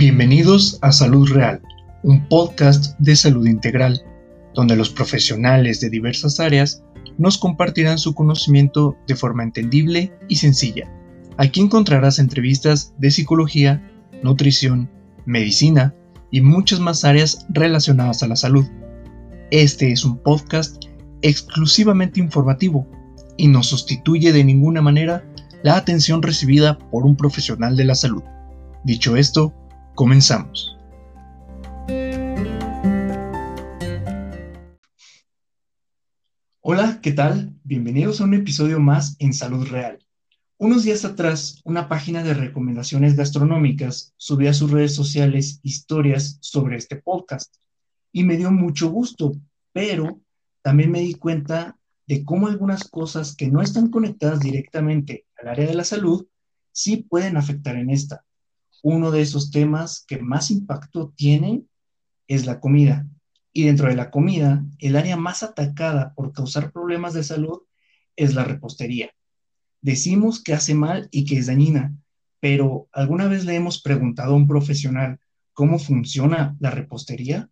[0.00, 1.60] Bienvenidos a Salud Real,
[2.02, 4.02] un podcast de salud integral,
[4.54, 6.82] donde los profesionales de diversas áreas
[7.18, 10.90] nos compartirán su conocimiento de forma entendible y sencilla.
[11.36, 13.92] Aquí encontrarás entrevistas de psicología,
[14.22, 14.88] nutrición,
[15.26, 15.94] medicina
[16.30, 18.64] y muchas más áreas relacionadas a la salud.
[19.50, 20.82] Este es un podcast
[21.20, 22.88] exclusivamente informativo
[23.36, 25.30] y no sustituye de ninguna manera
[25.62, 28.22] la atención recibida por un profesional de la salud.
[28.82, 29.52] Dicho esto,
[30.00, 30.74] comenzamos.
[36.62, 37.54] Hola, ¿qué tal?
[37.64, 39.98] Bienvenidos a un episodio más en Salud Real.
[40.56, 46.78] Unos días atrás, una página de recomendaciones gastronómicas subió a sus redes sociales historias sobre
[46.78, 47.54] este podcast
[48.10, 49.32] y me dio mucho gusto,
[49.74, 50.18] pero
[50.62, 51.76] también me di cuenta
[52.06, 56.26] de cómo algunas cosas que no están conectadas directamente al área de la salud
[56.72, 58.24] sí pueden afectar en esta.
[58.82, 61.64] Uno de esos temas que más impacto tiene
[62.28, 63.06] es la comida.
[63.52, 67.62] Y dentro de la comida, el área más atacada por causar problemas de salud
[68.16, 69.10] es la repostería.
[69.82, 71.96] Decimos que hace mal y que es dañina,
[72.38, 75.18] pero ¿alguna vez le hemos preguntado a un profesional
[75.52, 77.50] cómo funciona la repostería?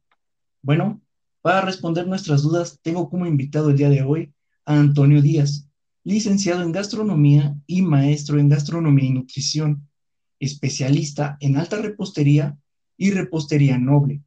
[0.62, 1.00] Bueno,
[1.40, 4.32] para responder nuestras dudas, tengo como invitado el día de hoy
[4.64, 5.68] Antonio Díaz,
[6.04, 9.87] licenciado en gastronomía y maestro en gastronomía y nutrición,
[10.40, 12.56] especialista en alta repostería
[12.96, 14.22] y repostería noble,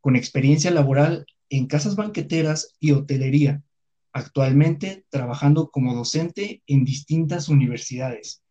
[0.00, 3.62] con experiencia laboral en casas banqueteras y hotelería,
[4.12, 8.42] actualmente trabajando como docente en distintas universidades.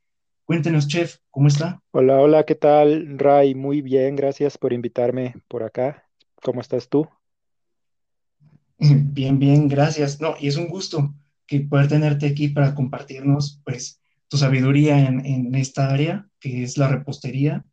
[0.46, 1.82] Cuéntenos, chef, ¿cómo está?
[1.92, 3.54] Hola, hola, ¿qué tal, Ray?
[3.54, 6.06] Muy bien, gracias por invitarme por acá.
[6.42, 7.08] ¿Cómo estás tú?
[8.80, 10.22] Bien, bien, gracias.
[10.22, 11.14] No, y es un gusto
[11.48, 16.88] que poder tenerte aquí para compartirnos, pues, tu sabiduría en, esta área, que es la
[16.88, 17.66] repostería.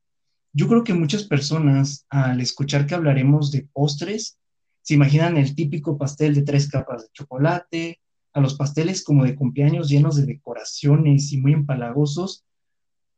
[0.53, 4.39] Yo creo que muchas personas, al escuchar que hablaremos de postres,
[4.83, 8.01] se imaginan el típico pastel de tres capas de chocolate,
[8.33, 12.45] a los pasteles como de cumpleaños llenos de decoraciones y muy empalagosos.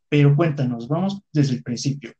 [0.08, 2.12] Pero cuéntanos, vamos desde el principio.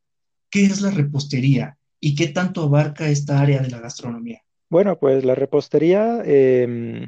[0.50, 4.42] ¿Qué es la repostería y qué tanto abarca esta área de la gastronomía?
[4.68, 7.06] Bueno, pues la repostería em,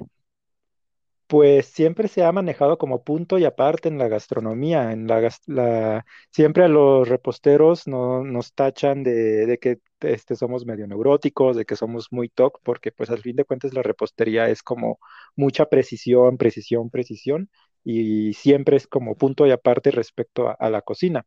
[1.29, 4.93] pues siempre se ha manejado como punto y aparte en la gastronomía.
[4.93, 10.87] En la, la siempre a los reposteros no, nos tachan de, que este, somos medio
[10.87, 14.63] neuróticos, de que somos muy TOC, porque pues al fin de cuentas la repostería es
[14.63, 14.99] como
[15.37, 17.51] mucha precisión, precisión, precisión,
[17.85, 21.27] y siempre es como punto y aparte respecto a, la cocina.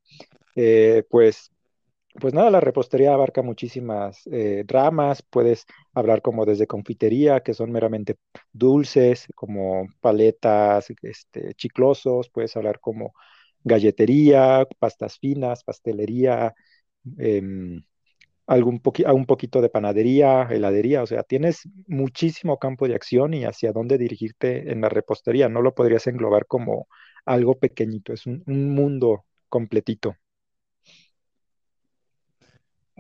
[0.55, 1.50] Eh, pues
[2.19, 7.71] pues nada, la repostería abarca muchísimas eh, ramas, puedes hablar como desde confitería, que son
[7.71, 8.15] meramente
[8.51, 13.13] dulces, como paletas, este, chiclosos, puedes hablar como
[13.63, 16.53] galletería, pastas finas, pastelería,
[17.17, 17.83] em,
[18.47, 18.81] algún
[19.13, 23.97] un poquito de panadería, heladería, o sea, tienes muchísimo campo de acción y hacia dónde
[23.97, 26.87] dirigirte en la repostería, no lo podrías englobar como
[27.25, 30.15] algo pequeñito, es un mundo completito.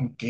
[0.05, 0.23] Ok,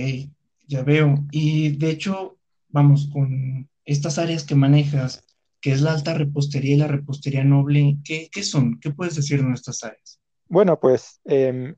[0.67, 1.15] ya veo.
[1.31, 2.37] Y de hecho,
[2.69, 5.23] vamos, con estas áreas que manejas,
[5.59, 8.79] que es la alta repostería y la repostería noble, ¿qué, son?
[8.79, 10.19] ¿Qué puedes decir de estas áreas?
[10.47, 11.75] Bueno, pues em,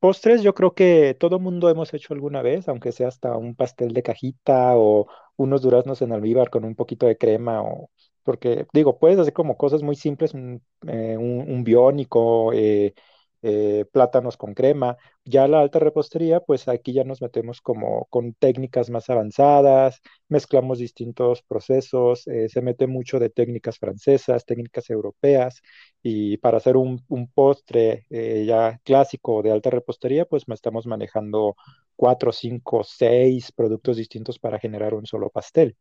[0.00, 3.92] postres yo creo que todo mundo hemos hecho alguna vez, aunque sea hasta un pastel
[3.92, 7.90] de cajita o unos duraznos en almíbar con un poquito de crema o
[8.22, 11.16] porque digo, puedes hacer como cosas muy simples, un, eh,
[11.64, 12.94] biónico, eh,
[13.42, 14.98] eh, plátanos con crema.
[15.24, 20.78] Ya la alta repostería, pues aquí ya nos metemos como con técnicas más avanzadas, mezclamos
[20.78, 25.62] distintos procesos, eh, se mete mucho de técnicas francesas, técnicas europeas,
[26.02, 27.02] y para hacer un,
[27.34, 31.56] postre eh, ya clásico de alta repostería, pues estamos manejando
[31.96, 35.76] cuatro, cinco, seis productos distintos para generar un solo pastel.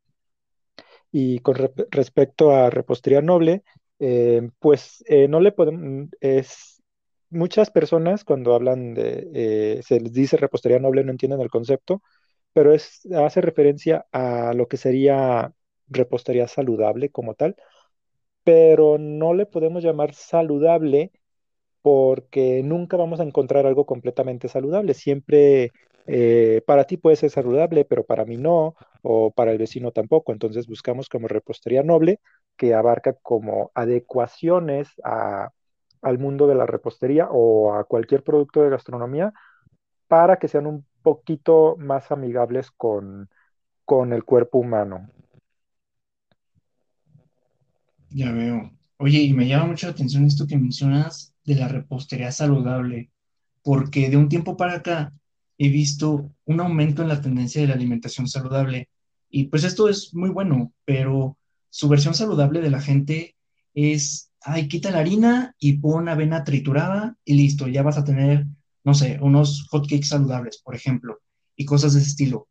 [1.11, 1.55] Y con
[1.91, 3.63] respecto a repostería noble,
[4.59, 6.78] pues no le podemos, es
[7.29, 12.01] muchas personas cuando hablan de, eh, se les dice repostería noble no entienden el concepto,
[12.53, 15.53] pero es, hace referencia a lo que sería
[15.89, 17.55] repostería saludable como tal,
[18.43, 21.11] pero no le podemos llamar saludable
[21.81, 24.93] porque nunca vamos a encontrar algo completamente saludable.
[24.93, 25.71] Siempre
[26.07, 30.31] eh, para ti puede ser saludable, pero para mí no, o para el vecino tampoco.
[30.33, 32.19] Entonces buscamos como repostería noble
[32.57, 35.49] que abarca como adecuaciones a
[36.01, 39.33] al mundo de la repostería o a cualquier producto de gastronomía
[40.07, 43.29] para que sean un poquito más amigables con,
[43.85, 45.09] con el cuerpo humano.
[48.09, 48.71] Ya veo.
[48.97, 53.11] Oye, y me llama mucho la atención esto que mencionas de la repostería saludable,
[53.63, 55.13] porque de un tiempo para acá
[55.57, 58.89] he visto un aumento en la tendencia de la alimentación saludable.
[59.29, 61.37] Y pues esto es muy bueno, pero
[61.69, 63.35] su versión saludable de la gente
[63.73, 68.45] es, ay, quita la harina y pon avena triturada y listo, ya vas a tener,
[68.83, 71.19] no sé, unos hotcakes saludables, por ejemplo,
[71.55, 72.47] y cosas de ese estilo.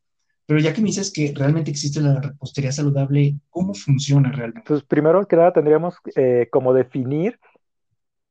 [0.46, 4.60] Pero ya que me dices que realmente existe la repostería saludable, ¿cómo funciona realmente?
[4.60, 7.38] Entonces, primero que nada, tendríamos eh, como definir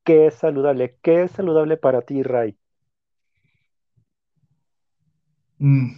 [0.03, 0.97] qué es saludable.
[1.03, 2.57] ¿Qué es saludable para ti, Ray?
[5.59, 5.91] Mm,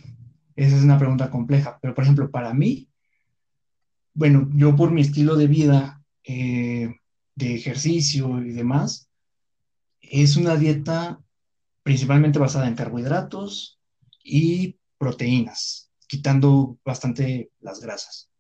[0.56, 2.90] esa es una pregunta compleja, pero por ejemplo, para mí,
[4.14, 6.96] bueno, yo por mi estilo de vida, eh,
[7.40, 9.10] de ejercicio y demás,
[10.02, 11.22] es una dieta
[11.84, 13.80] principalmente basada en carbohidratos
[14.24, 18.32] y proteínas, quitando bastante las grasas.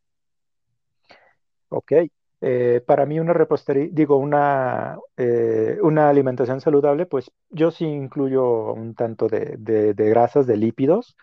[1.69, 1.94] Ok.
[2.42, 8.74] Eh, para mí una repostería, digo, una, eh, una alimentación saludable, pues yo sí incluyo
[8.74, 11.18] un tanto de, de- grasas, de lípidos,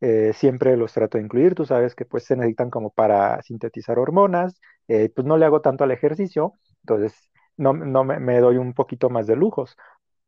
[0.00, 3.98] eh, siempre los trato de incluir, tú sabes que pues se necesitan como para sintetizar
[3.98, 6.54] hormonas, pues no le hago tanto al ejercicio,
[6.86, 9.76] entonces no, no me, me doy un poquito más de lujos.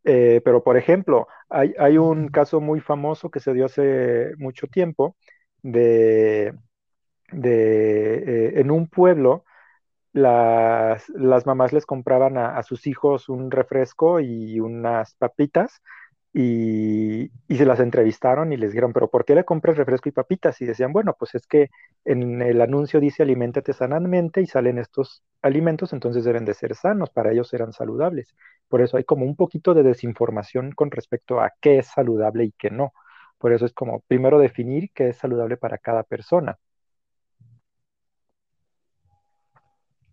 [0.05, 4.67] Eh, pero por ejemplo, hay, hay un caso muy famoso que se dio hace mucho
[4.69, 5.17] tiempo
[5.63, 6.55] de,
[7.33, 8.15] de
[8.57, 9.45] eh, en un pueblo
[10.13, 15.83] las, las mamás les compraban a, a sus hijos un refresco y unas papitas
[16.41, 20.61] y, se las entrevistaron y les dijeron, pero ¿por qué le compras refresco y papitas?
[20.61, 21.71] Y decían, bueno, pues es que
[22.05, 27.11] en el anuncio dice aliméntate sanamente y salen estos alimentos, entonces deben de ser sanos,
[27.11, 28.35] para ellos eran saludables.
[28.69, 32.53] Por eso hay como un poquito de desinformación con respecto a qué es saludable y
[32.53, 32.93] qué no.
[33.39, 36.57] Por eso es como primero definir qué es saludable para cada persona.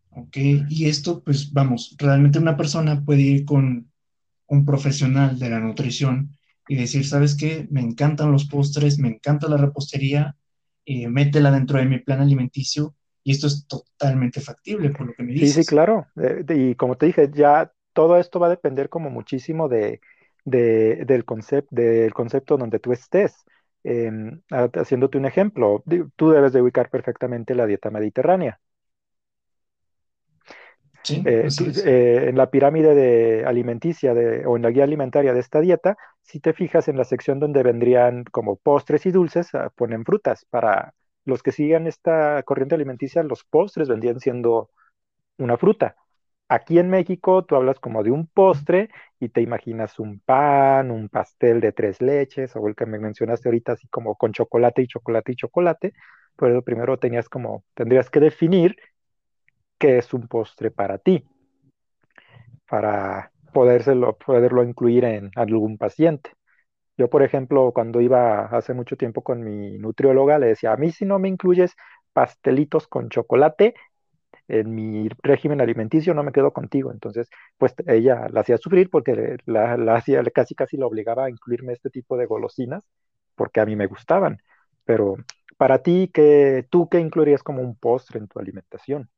[0.09, 0.37] ¿Ok?
[0.69, 3.91] Y esto, pues vamos, realmente una persona puede ir con
[4.47, 6.31] un profesional de la nutrición
[6.67, 7.67] y decir, ¿sabes qué?
[7.71, 10.35] Me encantan los postres, me encanta la repostería,
[10.85, 15.23] eh, métela dentro de mi plan alimenticio y esto es totalmente factible por lo que
[15.23, 15.65] me Sí, sí, dices.
[15.65, 16.07] claro.
[16.15, 19.99] Eh, de- y como te dije, ya todo esto va a depender como muchísimo de,
[20.45, 23.43] de- del concepto, del concepto donde tú estés.
[23.83, 25.83] Em, ha- haciéndote un ejemplo,
[26.15, 28.59] tú debes de ubicar perfectamente la dieta mediterránea.
[31.05, 31.85] Sí, Eh, así tú- es.
[31.85, 35.97] eh, en la pirámide de alimenticia de, o en la guía alimentaria de esta dieta,
[36.21, 40.45] si te fijas en la sección donde vendrían como postres y dulces, ah, ponen frutas.
[40.49, 40.93] Para
[41.25, 44.69] los que sigan esta corriente alimenticia, los postres vendrían siendo
[45.37, 45.95] una fruta.
[46.47, 51.09] Aquí en México tú hablas como de un postre y te imaginas un pan, un
[51.09, 54.87] pastel de tres leches o el que me mencionaste ahorita así como con chocolate y
[54.87, 55.93] chocolate y chocolate.
[56.37, 58.75] Pero primero tenías como, tendrías que definir
[59.77, 61.25] qué es un postre para ti,
[62.69, 66.31] para podérselo, poderlo incluir en algún paciente.
[66.97, 70.91] Yo, por ejemplo, cuando iba hace mucho tiempo con mi nutrióloga, le decía, a mí
[70.91, 71.75] si no me incluyes
[72.13, 73.75] pastelitos con chocolate,
[74.47, 76.91] en mi régimen alimenticio no me quedo contigo.
[76.91, 81.73] Entonces, pues ella la hacía sufrir porque la, hacía, casi casi la obligaba a incluirme
[81.73, 82.83] este tipo de golosinas
[83.35, 84.39] porque a mí me gustaban.
[84.85, 85.15] Pero
[85.57, 89.09] para ti, ¿qué, tú qué incluirías como un postre en tu alimentación?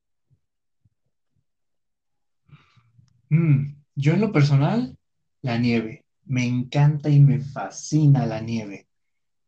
[3.29, 4.97] Mm, yo en lo personal,
[5.41, 6.05] la nieve.
[6.25, 8.87] Me encanta y me fascina la nieve.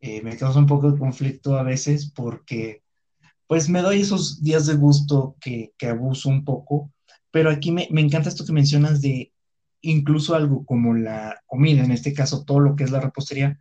[0.02, 2.84] Eh, me causa un poco de conflicto a veces porque
[3.48, 6.92] pues me doy esos días de gusto que, que abuso un poco,
[7.32, 9.34] pero aquí me, me encanta esto que mencionas de
[9.82, 13.60] incluso algo como la comida, en este caso todo lo que es la repostería,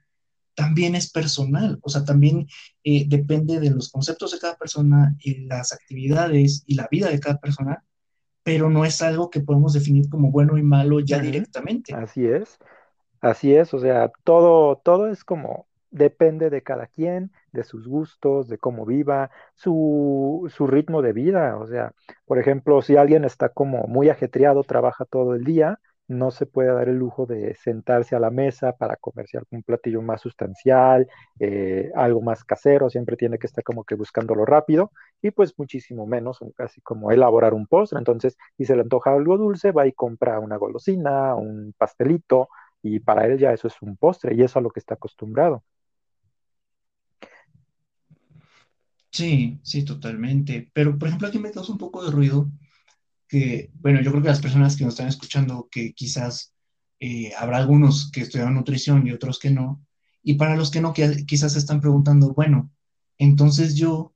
[0.55, 2.49] también es personal, o sea, también
[2.83, 7.21] eh, depende de los conceptos de cada persona y las actividades y la vida de
[7.21, 7.85] cada persona,
[8.49, 11.93] pero no es algo que podemos definir como bueno y malo ya directamente.
[11.93, 12.59] Así es.
[13.21, 18.49] Así es, o sea, todo, todo es como, depende de cada quien, de sus gustos,
[18.49, 21.59] de cómo viva, su, su ritmo de vida.
[21.59, 21.93] O sea,
[22.25, 26.73] por ejemplo, si alguien está como muy ajetreado, trabaja todo el día, no se puede
[26.73, 31.07] dar el lujo de sentarse a la mesa para comerse algún platillo más sustancial,
[31.39, 34.91] eh, algo más casero, siempre tiene que estar como que buscándolo rápido
[35.23, 37.99] y pues muchísimo menos, así como elaborar un postre.
[37.99, 42.49] Entonces, si se le antoja algo dulce, va y compra una golosina, un pastelito
[42.83, 45.63] y para él ya eso es un postre y eso a lo que está acostumbrado.
[49.11, 50.71] Sí, sí, totalmente.
[50.73, 52.49] Pero, por ejemplo, aquí me causa un poco de ruido
[53.29, 56.55] que, bueno, yo creo que las personas que nos están escuchando, que quizás
[57.01, 59.85] eh, habrá algunos que estudian nutrición y otros que no,
[60.23, 62.71] y para los que no, quizás se están preguntando, bueno,
[63.19, 64.15] entonces yo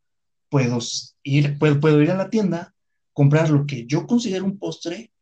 [0.49, 0.79] puedo
[1.23, 2.75] ir, puedo, puedo ir a la tienda,
[3.13, 5.13] comprar lo que yo considero un postre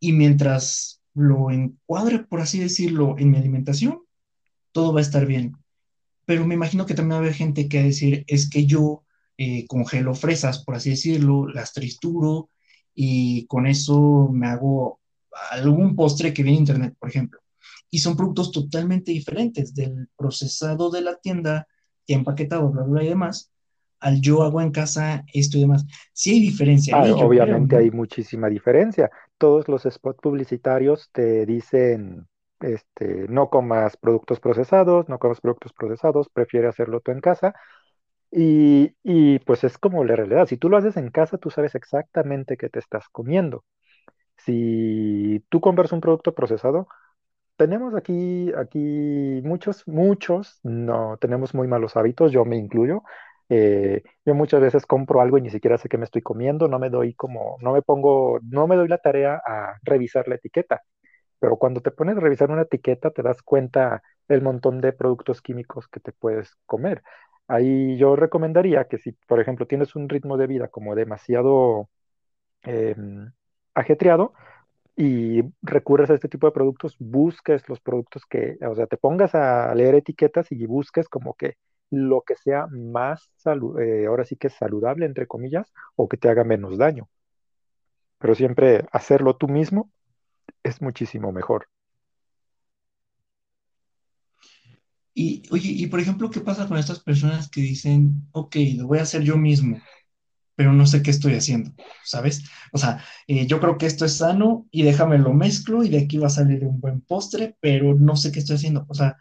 [0.00, 4.00] y mientras lo encuadre, por así decirlo, en mi alimentación,
[4.72, 5.56] todo va a estar bien.
[6.24, 8.66] pero me imagino que también va a haber gente que va a decir, es que
[8.66, 9.04] yo
[9.38, 12.50] eh, congelo fresas, por así decirlo, las trituro
[13.00, 14.98] y con eso me hago
[15.52, 17.38] algún postre que viene en internet, por ejemplo.
[17.90, 21.68] Y son productos totalmente diferentes del procesado de la tienda,
[22.08, 23.52] ya empaquetado, bla, bla, y demás,
[24.00, 25.86] al yo hago en casa esto y demás.
[26.12, 29.08] Sí hay diferencia Ah, creo, obviamente hay muchísima diferencia.
[29.38, 32.26] Todos los spots publicitarios te dicen,
[32.58, 37.54] este, no comas productos procesados, no comas productos procesados, prefiere hacerlo tú en casa.
[38.30, 40.46] Y, y pues es como la realidad.
[40.46, 43.64] Si tú lo haces en casa, tú sabes exactamente qué te estás comiendo.
[44.38, 46.88] Si tú compras un producto procesado,
[47.56, 53.02] tenemos aquí, aquí muchos, muchos, no, tenemos muy malos hábitos, yo me incluyo.
[53.50, 56.78] Eh, yo muchas veces compro algo y ni siquiera sé qué me estoy comiendo, no
[56.80, 60.82] me doy como, no me pongo, no me doy la tarea a revisar la etiqueta,
[61.38, 65.42] pero cuando te pones a revisar una etiqueta te das cuenta del montón de productos
[65.42, 67.02] químicos que te puedes comer.
[67.48, 71.88] Ahí yo recomendaría que si, por ejemplo, tienes un ritmo de vida como demasiado
[72.62, 73.32] em,
[73.74, 74.34] ajetreado,
[74.96, 79.34] y recurres a este tipo de productos, busques los productos que, o sea, te pongas
[79.34, 81.56] a leer etiquetas y busques como que
[81.90, 86.28] lo que sea más salu- eh, ahora sí que saludable, entre comillas, o que te
[86.30, 87.08] haga menos daño.
[88.20, 89.90] Pero siempre hacerlo tú mismo
[90.64, 91.68] es muchísimo mejor.
[95.20, 98.98] Y, oye, y por ejemplo, ¿qué pasa con estas personas que dicen, ok, lo voy
[98.98, 99.80] a hacer yo mismo?
[100.54, 101.70] pero no sé qué estoy haciendo,
[102.02, 102.42] ¿sabes?
[102.72, 105.98] O sea, eh, yo creo que esto es sano y déjame lo mezclo y de
[105.98, 108.84] aquí va a salir un buen postre, pero no sé qué estoy haciendo.
[108.88, 109.18] O sea,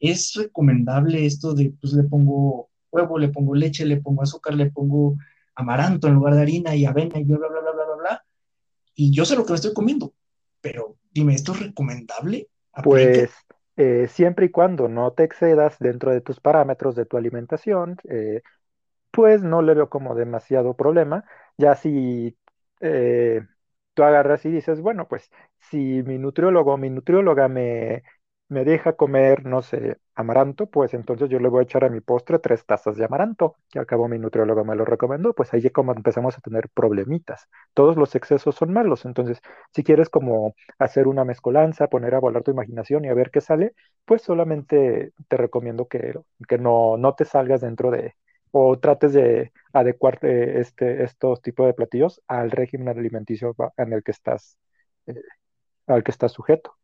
[0.00, 4.72] es recomendable esto de, pues le pongo huevo, le pongo leche, le pongo azúcar, le
[4.72, 5.16] pongo
[5.54, 8.24] amaranto en lugar de harina y avena y bla, bla, bla, bla, bla, bla.
[8.96, 10.14] Y yo sé lo que me estoy comiendo,
[10.60, 12.48] pero dime, ¿esto es recomendable?
[12.82, 13.30] Pues
[13.76, 18.42] eh, siempre y cuando no te excedas dentro de tus parámetros de tu alimentación, eh,
[19.10, 21.24] pues no le veo como demasiado problema.
[21.58, 22.36] Ya si
[22.80, 23.42] eh,
[23.94, 28.02] tú agarras y dices, bueno, pues si mi nutriólogo o mi nutrióloga me,
[28.52, 32.00] me deja comer, no sé, amaranto, pues entonces yo le voy a echar a mi
[32.00, 35.70] postre tres tazas de amaranto, que al cabo mi nutrióloga me lo recomendó, pues ahí
[35.70, 37.48] como empezamos a tener problemitas.
[37.74, 39.40] Todos los excesos son malos, entonces
[39.74, 43.40] si quieres como hacer una mezcolanza, poner a volar tu imaginación y a ver qué
[43.40, 46.14] sale, pues solamente te recomiendo que,
[46.48, 48.14] que no, no te salgas dentro de
[48.50, 54.02] o trates de adecuar eh, este, estos tipos de platillos al régimen alimenticio en el
[54.02, 54.58] que estás,
[55.06, 55.14] eh,
[55.86, 56.76] al que estás sujeto.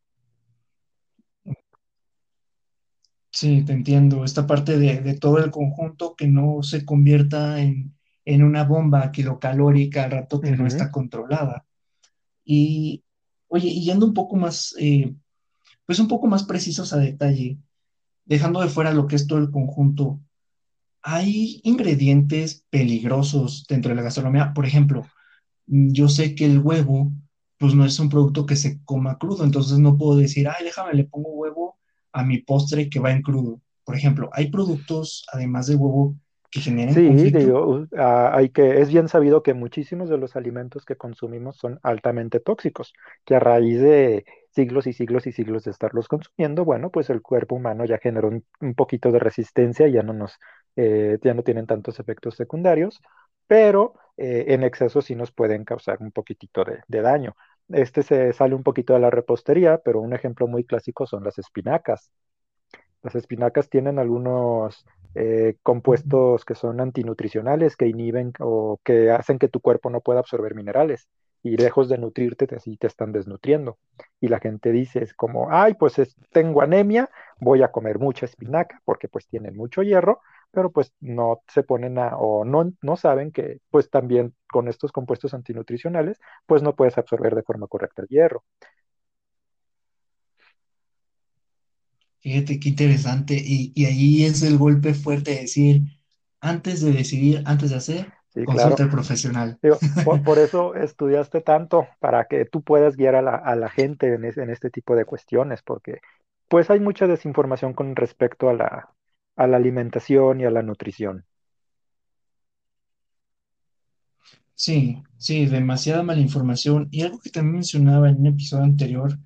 [3.31, 4.25] Sí, te entiendo.
[4.25, 7.95] Esta parte de, de todo el conjunto que no se convierta en,
[8.25, 11.67] en una bomba kilocalórica al rato que no está controlada.
[12.45, 13.05] Y,
[13.49, 15.15] oye, y yendo un poco más, eh,
[15.87, 17.59] pues un poco más precisos a detalle,
[18.27, 20.21] dejando de fuera lo que es todo el conjunto,
[21.03, 24.53] hay ingredientes peligrosos dentro de la gastronomía.
[24.55, 25.07] Por ejemplo,
[25.69, 27.13] mm, yo sé que el huevo,
[27.59, 30.95] pues no es un producto que se coma crudo, entonces no puedo decir, ay, déjame,
[30.95, 31.78] le pongo huevo
[32.13, 33.61] a mi postre que va en crudo.
[33.85, 36.17] Por ejemplo, hay productos, además del huevo,
[36.51, 37.31] que generen Sí, conflicto.
[37.31, 41.57] digo, u- ah, hay que, es bien sabido que muchísimos de los alimentos que consumimos
[41.59, 42.95] son altamente tóxicos,
[43.27, 44.25] que a raíz de
[44.55, 48.29] siglos y siglos y siglos de estarlos consumiendo, bueno, pues el cuerpo humano ya generó
[48.29, 50.39] un, un poquito de resistencia y ya no nos,
[50.77, 53.01] eh, ya no tienen tantos efectos secundarios,
[53.47, 57.37] pero eh, en exceso sí nos pueden causar un poquitito de, de daño.
[57.71, 61.39] Este se sale un poquito de la repostería, pero un ejemplo muy clásico son las
[61.39, 62.11] espinacas.
[63.03, 64.85] Las espinacas tienen algunos
[65.15, 70.21] eh, compuestos que son antinutricionales, que inhiben o que hacen que tu cuerpo no pueda
[70.21, 71.09] absorber minerales
[71.43, 73.79] y lejos de nutrirte, te, te están desnutriendo.
[74.21, 77.09] Y la gente dice, es como, ay, pues es- tengo anemia,
[77.41, 81.99] voy a comer mucha espinaca porque pues tienen mucho hierro, pero pues no se ponen
[81.99, 86.99] a, o no, no saben que pues también con estos compuestos antinutricionales, pues no puedes
[86.99, 88.45] absorber de forma correcta el hierro.
[92.21, 93.35] Fíjate qué interesante.
[93.45, 95.83] Y, y ahí es el golpe fuerte de decir,
[96.41, 98.79] antes de decidir, antes de hacer, Sí, claro.
[98.79, 99.59] consulta al profesional.
[99.63, 103.71] Digo, por, por eso estudiaste tanto, para que tú puedas guiar a la, a la
[103.71, 106.01] gente en, es- en este tipo de cuestiones, porque
[106.49, 108.91] pues hay mucha desinformación con respecto a la,
[109.39, 111.25] a la alimentación y a la nutrición.
[114.55, 116.89] Sí, sí, demasiada mala información.
[116.91, 119.17] Y algo que también mencionaba en un episodio anterior,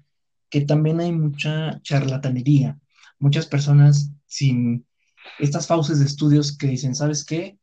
[0.50, 2.78] que también hay mucha charlatanería.
[3.19, 4.87] Muchas personas sin
[5.38, 7.59] estas fauces de estudios que dicen, ¿sabes qué?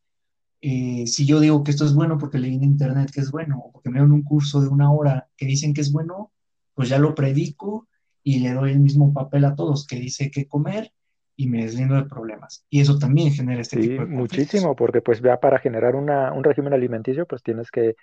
[0.62, 3.60] Eh, si yo digo que esto es bueno porque leí en internet que es bueno,
[3.60, 6.32] o porque me dieron un curso de una hora que dicen que es bueno,
[6.74, 7.88] pues ya lo predico
[8.24, 10.91] y le doy el mismo papel a todos que dice qué comer
[11.39, 12.65] y me deslindo de problemas.
[12.69, 16.34] Y eso también genera este Sí, tipo de muchísimo, porque pues ya para generar una,
[16.34, 17.96] un régimen alimenticio, pues tienes que,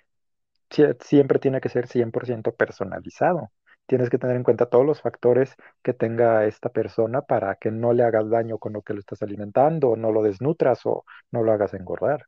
[0.71, 3.51] sie- siempre tiene que ser 100% personalizado.
[3.87, 7.93] Tienes que tener en cuenta todos los factores que tenga esta persona para que no
[7.93, 11.51] le hagas daño con lo que lo estás alimentando, no lo desnutras o no lo
[11.53, 12.27] hagas engordar.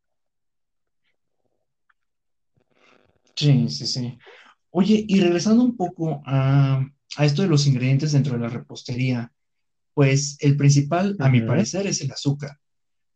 [3.35, 4.17] Sí, sí, sí.
[4.71, 6.85] Oye, y regresando un poco a,
[7.17, 9.31] a esto de los ingredientes dentro de la repostería,
[9.99, 12.57] pues el principal, a mi parecer, es el azúcar,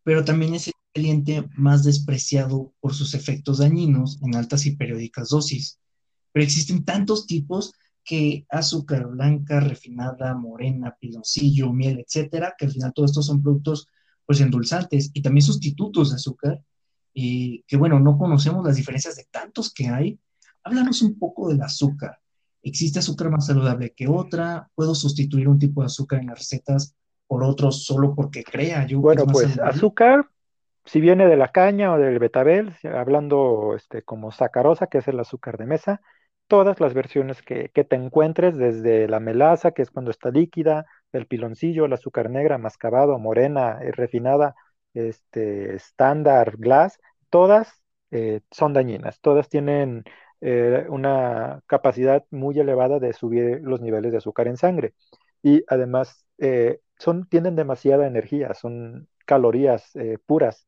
[0.03, 5.29] pero también es el ingrediente más despreciado por sus efectos dañinos en altas y periódicas
[5.29, 5.79] dosis.
[6.33, 7.71] Pero existen tantos tipos
[8.03, 13.87] que azúcar blanca, refinada, morena, piloncillo, miel, etcétera, que al final todos estos son productos
[14.25, 16.61] pues endulzantes y también sustitutos de azúcar,
[17.13, 20.19] y que bueno, no conocemos las diferencias de tantos que hay.
[20.65, 22.19] Háblanos un poco del azúcar.
[22.63, 24.69] ¿Existe azúcar más saludable que otra?
[24.75, 26.95] ¿Puedo sustituir un tipo de azúcar en las recetas
[27.27, 29.59] por otro solo porque crea yo Bueno, pues saludable?
[29.59, 30.29] azúcar,
[30.85, 35.19] si viene de la caña o del betabel, hablando este, como sacarosa, que es el
[35.19, 36.01] azúcar de mesa,
[36.47, 40.85] todas las versiones que, que te encuentres, desde la melaza, que es cuando está líquida,
[41.11, 44.55] el piloncillo, el azúcar negra, mascabado, morena, eh, refinada,
[44.93, 50.03] este, estándar, glass, todas eh, son dañinas, todas tienen
[50.43, 54.93] eh, una capacidad muy elevada de subir los niveles de azúcar en sangre.
[55.43, 60.67] Y además, eh, son, tienen demasiada energía, son calorías eh, puras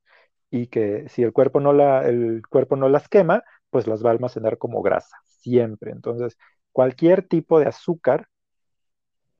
[0.51, 4.09] y que si el cuerpo no la, el cuerpo no las quema, pues las va
[4.09, 5.91] a almacenar como grasa, siempre.
[5.91, 6.37] Entonces,
[6.73, 8.27] cualquier tipo de azúcar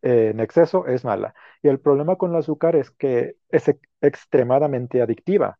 [0.01, 1.33] en exceso es mala.
[1.63, 5.59] Y el problema con el azúcar es que es ex- extremadamente adictiva.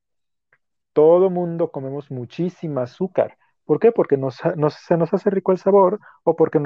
[0.93, 3.37] Todo mundo comemos muchísima azúcar.
[3.65, 3.91] ¿Por qué?
[3.91, 6.59] Porque nos, se nos hace rico el sabor o porque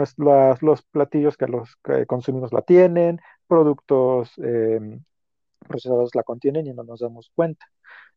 [0.61, 1.77] los platillos que los
[2.07, 5.03] consumimos la tienen, productos em,
[5.67, 7.65] procesados la contienen y no nos damos cuenta.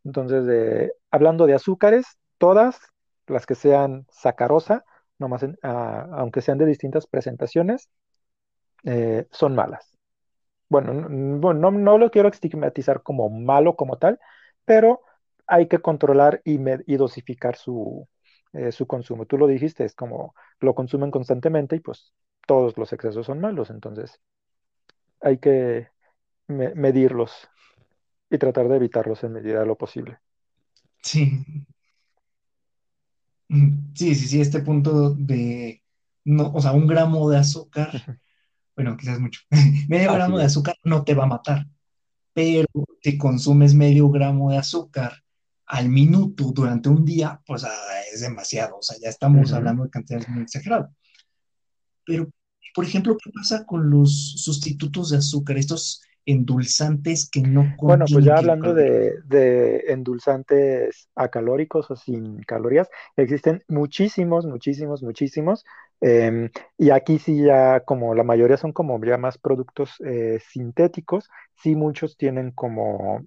[0.05, 2.07] Entonces, hablando de azúcares,
[2.39, 2.81] todas
[3.27, 4.85] las que sean sacarosa,
[5.19, 7.91] nomás en- ah, aunque sean de distintas presentaciones,
[8.85, 9.97] eh, son malas.
[10.69, 14.21] Bueno, no, lo quiero estigmatizar como malo como tal,
[14.65, 15.03] pero
[15.47, 16.43] hay que controlar
[16.87, 18.09] y dosificar su,
[18.53, 19.27] eh, su consumo.
[19.27, 22.13] Tú lo dijiste, es como lo consumen constantemente y pues
[22.47, 24.21] todos los excesos son malos, entonces
[25.21, 25.89] hay que
[26.49, 27.49] me- medirlos
[28.31, 30.21] y tratar de evitarlos en medida de lo posible.
[31.03, 31.45] Sí,
[33.49, 35.83] Mm, sí, sí, sí, este punto de,
[36.25, 37.91] no, o sea, un gramo de azúcar,
[38.77, 39.41] bueno, quizás mucho,
[39.89, 41.67] medio gramo de azúcar no te va a matar,
[42.35, 42.67] pero
[43.03, 45.22] si consumes medio gramo de azúcar
[45.73, 47.65] al minuto durante un día, pues
[48.15, 49.55] es demasiado, o sea, ya estamos Ujú.
[49.55, 50.91] hablando de cantidades muy exageradas.
[52.07, 52.29] Pero,
[52.75, 58.25] por ejemplo, ¿qué pasa con los sustitutos de azúcar, estos endulzantes que no Bueno, pues
[58.25, 65.65] ya hablando de, de endulzantes acalóricos o sin calorías, existen muchísimos, muchísimos, muchísimos.
[66.01, 71.29] em, y aquí sí ya como la mayoría son como ya más productos eh, sintéticos,
[71.57, 73.21] sí muchos tienen como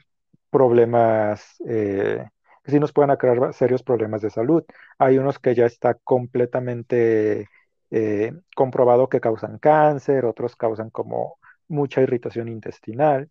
[0.51, 2.25] problemas, eh,
[2.65, 4.63] que sí nos pueden acrear serios problemas de salud.
[4.97, 7.47] Hay unos que ya está completamente
[7.91, 13.29] eh, comprobado que causan cáncer, otros causan como mucha irritación intestinal.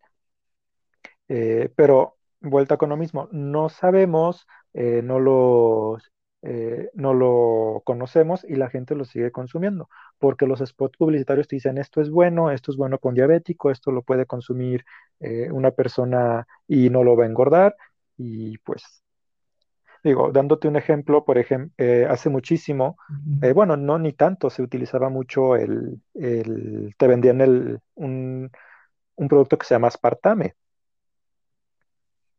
[1.29, 5.99] Eh, pero vuelta con lo mismo, no sabemos, eh, no lo,
[6.95, 11.79] no lo conocemos y la gente lo sigue consumiendo, porque los spots publicitarios te dicen
[11.79, 14.85] esto es bueno, esto es bueno con diabético, esto lo puede consumir
[15.51, 17.75] una persona y no lo va a engordar.
[18.17, 19.04] Y pues
[20.05, 21.75] digo, dándote un ejemplo, por ejemplo,
[22.11, 22.97] hace muchísimo,
[23.41, 28.51] eh, bueno, no ni tanto, se utilizaba mucho el, el te vendían el, un,
[29.17, 30.55] un producto que se llama aspartame.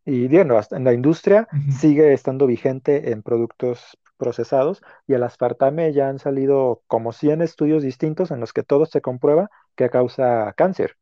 [0.05, 5.93] Y bueno, hasta en la industria sigue estando vigente en productos procesados y el aspartame
[5.93, 10.53] ya han salido como 100 estudios distintos en los que todo se comprueba que causa
[10.53, 10.95] cáncer,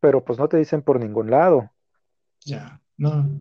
[0.00, 1.70] pero pues no te dicen por ningún lado.
[2.46, 3.40] Ya, no,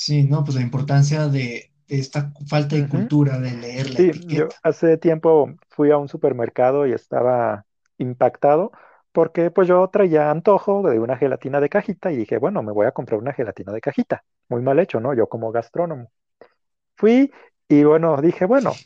[0.00, 4.12] sí, no, pues la importancia de, de esta falta de cultura de leer la Sí,
[4.28, 4.56] yo etiqueta.
[4.62, 7.64] hace tiempo fui a un supermercado y estaba
[7.98, 8.72] impactado
[9.12, 12.86] porque pues yo traía antojo de una gelatina de cajita y dije, bueno, me voy
[12.86, 14.24] a comprar una gelatina de cajita.
[14.48, 15.14] Muy mal hecho, ¿no?
[15.14, 16.10] Yo como gastrónomo.
[16.96, 17.32] Fui
[17.68, 18.82] y bueno, dije, bueno,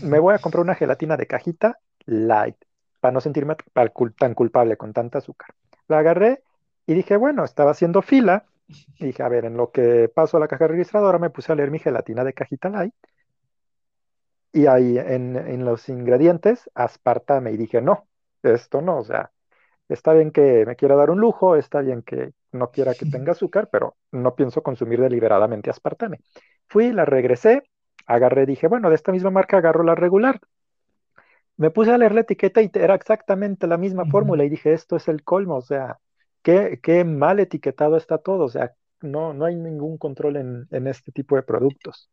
[0.00, 2.56] me voy a comprar una gelatina de cajita light
[3.00, 3.56] para no sentirme
[4.18, 5.54] tan culpable con tanta azúcar.
[5.88, 6.42] La agarré
[6.86, 8.46] y dije, bueno, estaba haciendo fila.
[8.98, 11.54] Y dije, a ver, en lo que paso a la caja registradora me puse a
[11.56, 12.94] leer mi gelatina de cajita light
[14.52, 17.52] y ahí en, en los ingredientes, aspartame.
[17.52, 18.08] Y dije, no,
[18.42, 19.32] esto no, o sea.
[19.88, 23.32] está bien que me quiera dar un lujo, está bien que no quiera que tenga
[23.32, 26.20] azúcar, pero no pienso consumir deliberadamente aspartame.
[26.68, 27.64] Fui, la regresé,
[28.06, 30.40] agarré, dije, bueno, de esta misma marca agarro la regular.
[31.56, 34.96] Me puse a leer la etiqueta y era exactamente la misma fórmula y dije, esto
[34.96, 36.00] es el colmo, o sea,
[36.42, 40.86] qué, qué mal etiquetado está todo, o sea, no, no hay ningún control en, en
[40.86, 42.10] este tipo de productos.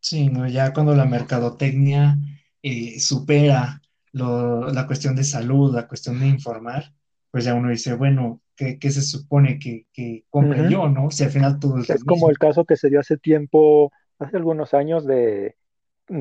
[0.00, 0.46] Sí, ¿no?
[0.48, 2.18] Ya cuando la mercadotecnia
[2.62, 3.80] eh, supera
[4.12, 6.92] lo- la cuestión de salud, la cuestión de informar,
[7.30, 11.10] pues ya uno dice, bueno, ¿qué, qué se supone que, que compre yo, no?
[11.10, 12.30] Si al final todo es Es como mismo.
[12.30, 15.56] el caso que se dio hace tiempo, hace algunos años de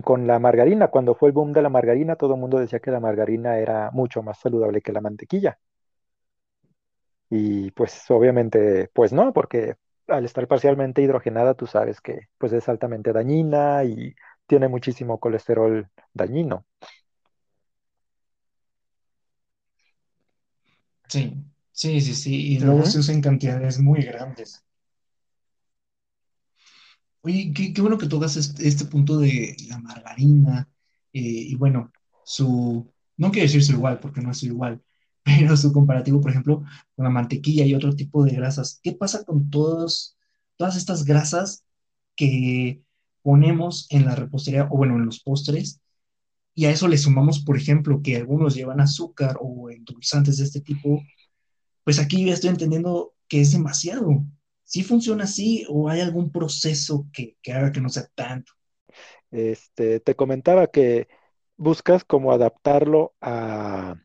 [0.04, 2.92] con la margarina, cuando fue el boom de la margarina, todo el mundo decía que
[2.92, 5.60] la margarina era mucho más saludable que la mantequilla.
[7.30, 9.76] Y pues obviamente, pues no, porque
[10.08, 14.16] al estar parcialmente hidrogenada, tú sabes que pues es altamente dañina y
[14.48, 16.66] tiene muchísimo colesterol dañino.
[21.08, 21.36] Sí,
[21.72, 22.54] sí, sí, sí.
[22.56, 24.64] Y luego se usa en cantidades muy grandes.
[27.22, 30.68] Oye, qué, bueno que tocas este, este punto de la margarina.
[31.14, 31.92] eh, y bueno,
[32.24, 34.82] su, no quiero decir su igual, porque no es igual,
[35.24, 36.64] pero su comparativo, por ejemplo,
[36.96, 38.80] con la mantequilla y otro tipo de grasas.
[38.84, 40.18] ¿Qué pasa con todos,
[40.58, 41.66] todas estas grasas
[42.16, 42.82] que
[43.24, 45.80] ponemos en la repostería o bueno, en los postres?
[46.56, 50.62] Y a eso le sumamos, por ejemplo, que algunos llevan azúcar o endulzantes de este
[50.62, 51.04] tipo
[51.84, 54.26] pues aquí ya estoy entendiendo que es demasiado.
[54.72, 58.54] ¿Sí funciona así o hay algún proceso que, que haga que no sea tanto?
[59.32, 61.08] Este, te comentaba que
[61.58, 63.96] buscas como adaptarlo a,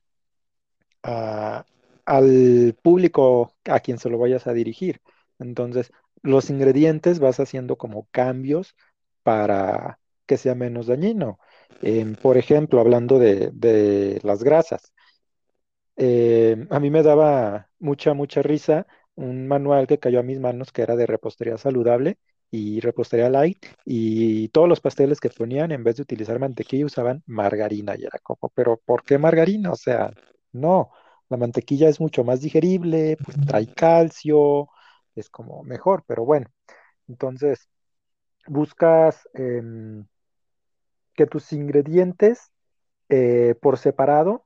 [1.02, 1.64] a-
[2.04, 5.00] al público a quien se lo vayas a dirigir.
[5.38, 5.90] Entonces,
[6.22, 8.76] los ingredientes vas haciendo como cambios
[9.22, 11.38] para que sea menos dañino.
[11.82, 14.92] Em, por ejemplo, hablando de, de las grasas,
[15.96, 20.72] eh, a mí me daba mucha, mucha risa un manual que cayó a mis manos
[20.72, 22.18] que era de repostería saludable
[22.50, 27.22] y repostería light y todos los pasteles que ponían en vez de utilizar mantequilla usaban
[27.26, 29.72] margarina y era como, pero ¿por qué margarina?
[29.72, 30.12] O sea,
[30.52, 30.90] no,
[31.28, 34.68] la mantequilla es mucho más digerible, pues trae calcio,
[35.14, 36.46] es como mejor, pero bueno,
[37.08, 37.68] entonces
[38.46, 40.06] buscas em,
[41.14, 42.52] que tus ingredientes
[43.08, 44.45] eh, por separado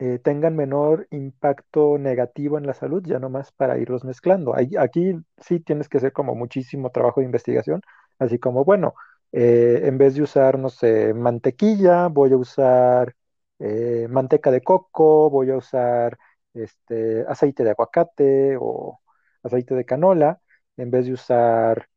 [0.00, 4.54] eh, tengan menor impacto negativo en la salud, ya nomás para irlos mezclando.
[4.80, 7.82] Aquí sí tienes que hacer como muchísimo trabajo de investigación,
[8.18, 8.94] así como, bueno,
[9.32, 13.14] eh, en vez de usar, no sé, mantequilla, voy a usar
[13.60, 16.18] eh, manteca de coco, voy a usar
[16.54, 19.00] este, aceite de aguacate o
[19.42, 20.40] aceite de canola,
[20.76, 21.88] en vez de usar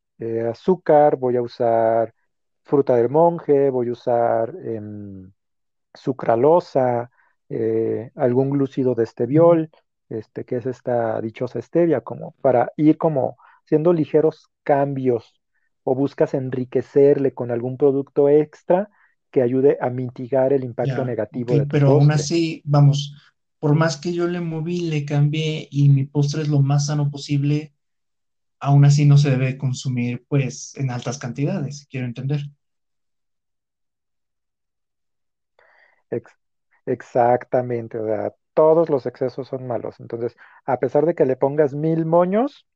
[0.50, 2.14] azúcar, voy a usar
[2.64, 4.54] fruta del monje, voy a usar...
[4.64, 5.32] em,
[5.94, 7.10] sucralosa,
[7.48, 9.70] eh, algún glúcido de esteviol,
[10.08, 15.40] este, que es esta dichosa stevia, como para ir como haciendo ligeros cambios
[15.82, 18.90] o buscas enriquecerle con algún producto extra
[19.30, 23.14] que ayude a mitigar el impacto Ya, negativo de tu pero aún así, vamos,
[23.58, 27.10] por más que yo le moví, le cambié y mi postre es lo más sano
[27.10, 27.74] posible,
[28.60, 32.42] aún así no se debe consumir pues en altas cantidades, quiero entender.
[36.10, 36.38] Ex-
[36.86, 40.00] exactamente, o sea, todos los excesos son malos.
[40.00, 42.66] Entonces, a pesar de que le pongas mil moños,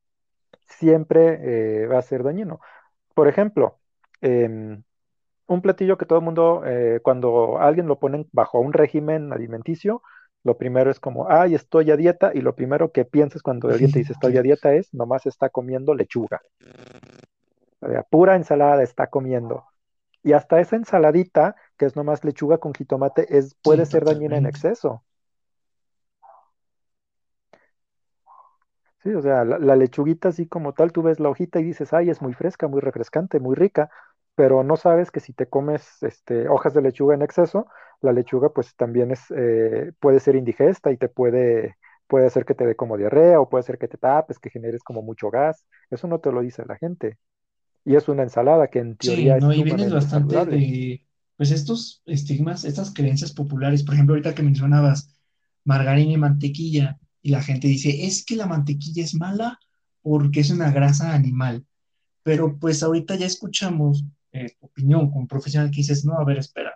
[0.67, 2.59] siempre eh, va a ser dañino.
[3.13, 3.79] Por ejemplo,
[4.21, 4.83] em,
[5.47, 10.03] un platillo que todo el mundo, eh, cuando alguien lo pone bajo un régimen alimenticio,
[10.43, 13.91] lo primero es como, ay, estoy a dieta, y lo primero que piensas cuando alguien
[13.91, 16.41] te dice estoy a dieta es, nomás está comiendo lechuga,
[17.81, 19.65] o sea, pura ensalada está comiendo.
[20.23, 24.37] Y hasta esa ensaladita, que es nomás lechuga con jitomate, es, puede Sí, ser dañina
[24.37, 25.05] en exceso.
[29.03, 31.93] Sí, o sea, la, la lechuguita así como tal, tú ves la hojita y dices,
[31.93, 33.89] ay, es muy fresca, muy refrescante, muy rica,
[34.35, 37.67] pero no sabes que si te comes este, hojas de lechuga en exceso,
[38.01, 42.55] la lechuga pues también es, eh, puede ser indigesta y te puede, puede hacer que
[42.55, 45.65] te dé como diarrea o puede hacer que te tapes, que generes como mucho gas.
[45.89, 47.17] Eso no te lo dice la gente.
[47.85, 51.01] Y es una ensalada que en Sí, teoría es no, y vienes bastante de,
[51.39, 55.15] pues estos estigmas, estas creencias populares, por ejemplo, ahorita que mencionabas
[55.63, 59.57] margarina y mantequilla, y la gente dice, es que la mantequilla es mala
[60.01, 61.65] porque es una grasa animal,
[62.23, 66.73] pero pues ahorita ya escuchamos eh, opinión como profesional que dices, no, a ver, espera,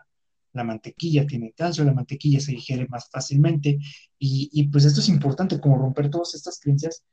[0.53, 3.79] la mantequilla tiene calcio, la mantequilla se digiere más fácilmente,
[4.17, 7.03] y, y pues esto es importante, como romper todas estas creencias,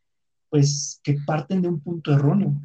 [0.50, 2.62] pues que parten de un punto erróneo.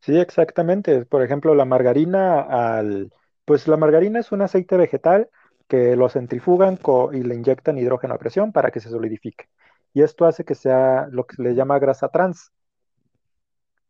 [0.00, 1.04] Sí, exactamente.
[1.06, 3.12] Por ejemplo, la margarina al,
[3.44, 5.30] pues la margarina es un aceite vegetal
[5.68, 6.78] que lo centrifugan
[7.12, 9.48] y le inyectan hidrógeno a presión para que se solidifique.
[9.94, 12.52] Y esto hace que sea lo que se le llama grasa trans.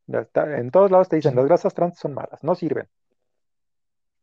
[0.07, 2.89] En todos lados te dicen, las grasas trans son malas, no sirven.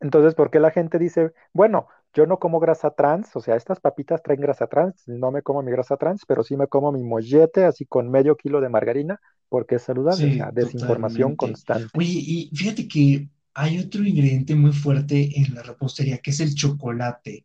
[0.00, 3.80] Entonces, ¿por qué la gente dice, bueno, yo no como grasa trans, o sea, estas
[3.80, 7.02] papitas traen grasa trans, no me como mi grasa trans, pero sí me como mi
[7.04, 9.20] mollete así con medio kilo de margarina
[9.52, 11.36] porque es saludable, desinformación totalmente.
[11.36, 11.90] constante.
[11.98, 16.54] Oye, y fíjate que hay otro ingrediente muy fuerte en la repostería, que es el
[16.54, 17.44] chocolate.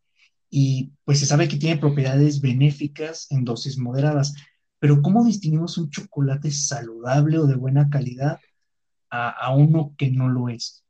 [0.50, 4.34] Y pues se sabe que tiene propiedades benéficas en dosis moderadas.
[4.80, 8.40] Pero ¿cómo distinguimos un chocolate saludable o de buena calidad
[9.10, 10.86] a, a uno que no lo es?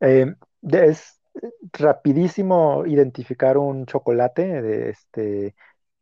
[0.00, 1.20] Eh, de- es
[1.74, 5.54] rapidísimo identificar un chocolate, de este,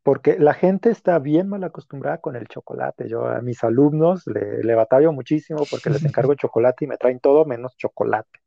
[0.03, 3.09] porque la gente está bien mal acostumbrada con el chocolate.
[3.09, 7.21] Yo a mis alumnos le, le batallo muchísimo porque les encargo chocolate y me traen
[7.21, 8.41] todo menos chocolate.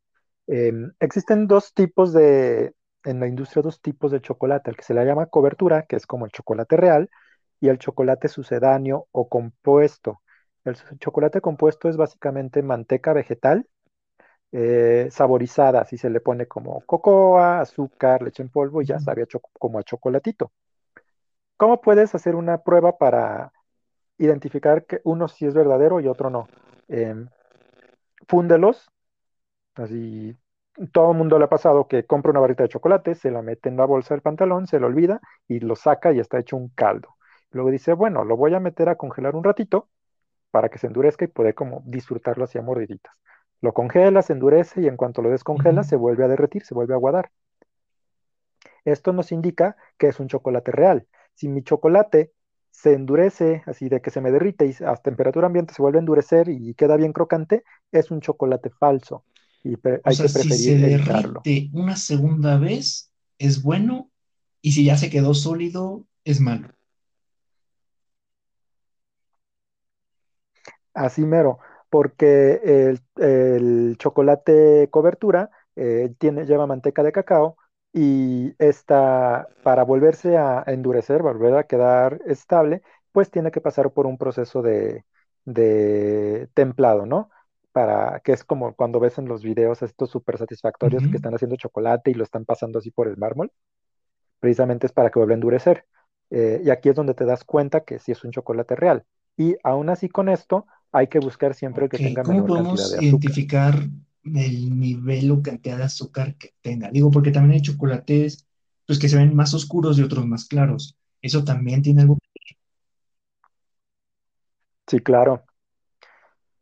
[0.47, 2.73] Eh, existen dos tipos de,
[3.05, 6.07] en la industria, dos tipos de chocolate, el que se le llama cobertura, que es
[6.07, 7.09] como el chocolate real,
[7.61, 10.21] y el chocolate sucedáneo o compuesto.
[10.65, 13.67] El chocolate compuesto es básicamente manteca vegetal
[14.51, 19.23] eh, saborizada, así se le pone como cocoa, azúcar, leche en polvo y ya sabe
[19.23, 19.27] a
[19.59, 20.51] como a chocolatito.
[21.63, 23.53] ¿Cómo puedes hacer una prueba para
[24.17, 26.49] identificar que uno sí es verdadero y otro no?
[26.89, 27.29] Em,
[28.27, 28.91] fúndelos,
[29.75, 30.35] así
[30.91, 33.69] todo el mundo le ha pasado que compra una barrita de chocolate, se la mete
[33.69, 36.67] en la bolsa del pantalón, se lo olvida y lo saca y está hecho un
[36.67, 37.15] caldo.
[37.51, 39.87] Luego dice, bueno, lo voy a meter a congelar un ratito
[40.51, 43.13] para que se endurezca y poder como disfrutarlo así a mordiditas.
[43.61, 46.93] Lo congela, se endurece y en cuanto lo descongela se vuelve a derretir, se vuelve
[46.93, 47.31] a aguadar.
[48.83, 51.07] Esto nos indica que es un chocolate real.
[51.33, 52.31] Si mi chocolate
[52.69, 56.01] se endurece, así de que se me derrite y a temperatura ambiente se vuelve a
[56.01, 59.25] endurecer y queda bien crocante, es un chocolate falso
[59.63, 64.09] y pre- O hay sea, que si se preferir derrite una segunda vez, es bueno,
[64.61, 66.69] y si ya se quedó sólido, es malo.
[70.93, 77.57] Así mero, porque el, el chocolate cobertura eh, tiene, lleva manteca de cacao
[77.93, 84.07] y esta, para volverse a endurecer, volver a quedar estable, pues tiene que pasar por
[84.07, 85.05] un proceso de,
[85.45, 87.29] de templado, ¿no?
[87.71, 91.55] Para, que es como cuando ves en los videos estos súper satisfactorios que están haciendo
[91.55, 93.51] chocolate y lo están pasando así por el mármol,
[94.39, 95.85] precisamente es para que vuelva a endurecer.
[96.29, 99.05] Eh, y aquí es donde te das cuenta que sí es un chocolate real.
[99.37, 102.89] Y aún así con esto hay que buscar siempre el que tenga ¿cómo menor cantidad
[102.89, 103.37] podemos de azúcar.
[103.37, 103.75] identificar
[104.25, 106.89] el nivel o cantidad de azúcar que tenga?
[106.91, 108.47] Digo, porque también hay chocolates,
[108.87, 110.95] pues, que se ven más oscuros y otros más claros.
[111.21, 112.17] Eso también tiene algo.
[114.87, 115.43] Sí, claro,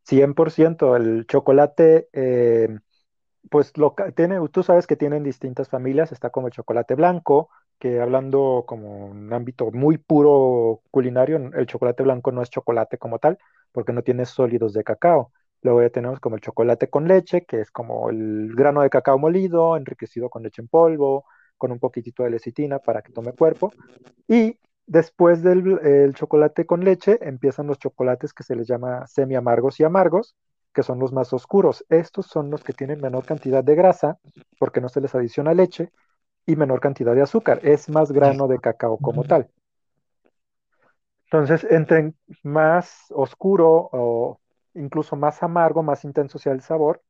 [0.05, 0.95] 100%.
[0.95, 2.79] El chocolate, eh,
[3.49, 6.11] pues lo tiene, tú sabes que tienen distintas familias.
[6.11, 12.03] Está como el chocolate blanco, que hablando como un ámbito muy puro culinario, el chocolate
[12.03, 13.39] blanco no es chocolate como tal,
[13.71, 15.31] porque no tiene sólidos de cacao.
[15.61, 19.19] Luego ya tenemos como el chocolate con leche, que es como el grano de cacao
[19.19, 21.25] molido, enriquecido con leche en polvo,
[21.57, 23.71] con un poquitito de lecitina para que tome cuerpo.
[24.27, 29.35] Y después del el chocolate con leche empiezan los chocolates que se les llama semi
[29.35, 30.35] amargos y amargos,
[30.73, 31.85] que son los más oscuros.
[31.89, 34.17] Estos son los que tienen menor cantidad de grasa
[34.57, 35.91] porque no se les adiciona leche
[36.47, 37.59] y menor cantidad de azúcar.
[37.61, 39.47] Es más grano de cacao como tal.
[41.25, 44.40] Entonces, entre más oscuro o
[44.75, 47.03] incluso más amargo, más intenso sea el sabor,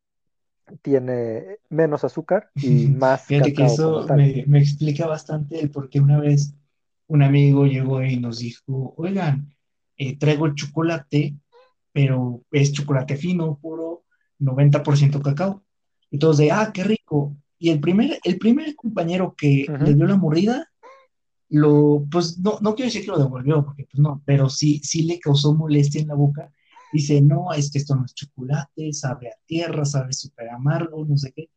[0.81, 5.99] tiene menos azúcar y más Fíjate que eso me, me explica bastante el por qué
[5.99, 6.53] una vez
[7.07, 9.53] un amigo llegó y nos dijo, oigan,
[9.97, 11.35] eh, traigo el chocolate,
[11.91, 14.05] pero es chocolate fino, puro
[14.39, 15.63] 90% cacao.
[16.09, 17.35] Y todos de, ah, qué rico.
[17.59, 20.71] Y el primer, el primer compañero que le dio la mordida,
[21.49, 25.03] lo, pues no, no quiero decir que lo devolvió, porque pues no, pero sí, sí
[25.03, 26.51] le causó molestia en la boca.
[26.93, 31.17] Dice, no, es que esto no es chocolate, sabe a tierra, sabe súper amargo, no
[31.17, 31.49] sé qué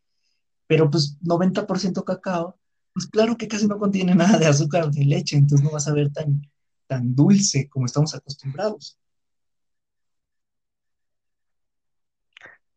[0.66, 2.58] pero pues 90% cacao,
[2.92, 5.94] pues claro que casi no contiene nada de azúcar de leche, entonces no vas a
[5.94, 6.42] ver tan,
[6.86, 8.98] tan dulce como estamos acostumbrados.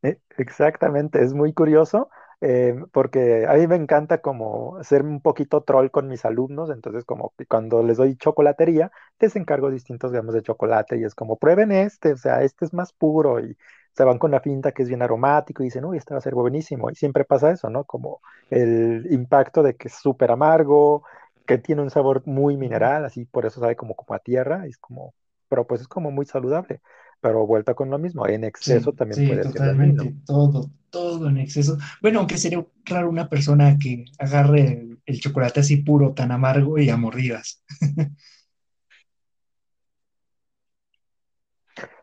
[0.04, 2.10] Eh, Exactamente, es muy curioso
[2.41, 7.04] eh, porque a mí me encanta como ser un poquito troll con mis alumnos, entonces
[7.06, 11.71] como cuando les doy chocolatería, les encargo distintos gramos de chocolate y es como prueben
[11.71, 13.58] este, o sea, este es más puro y
[13.93, 16.21] se van con la finta que es bien aromático y dicen, uy, este va a
[16.21, 17.84] ser buenísimo y siempre pasa eso, ¿no?
[17.86, 18.21] Como
[18.52, 21.04] el impacto de que es súper amargo,
[21.47, 24.78] que tiene un sabor muy mineral, así por eso sabe como, como a tierra, es
[24.78, 25.13] como
[25.50, 26.82] pero pues es como muy saludable.
[27.21, 31.30] Pero vuelta con lo mismo, en Sí, exceso también sí, puede ser totalmente, todo, todo
[31.30, 31.77] en exceso.
[32.01, 36.77] Bueno, aunque sería raro una persona que agarre el, el chocolate así puro, tan amargo
[36.77, 37.63] y a mordidas.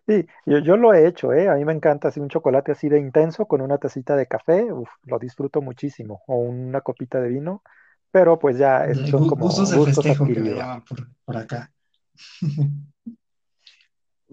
[0.06, 1.48] Sí, yo, yo lo he hecho, ¿eh?
[1.48, 4.70] A mí me encanta así un chocolate así de intenso con una tacita de café,
[4.72, 7.62] uf, lo disfruto muchísimo, o una copita de vino,
[8.10, 11.08] pero pues ya es- De son como gustos de gustos festejo que le llaman por,
[11.24, 11.72] por acá.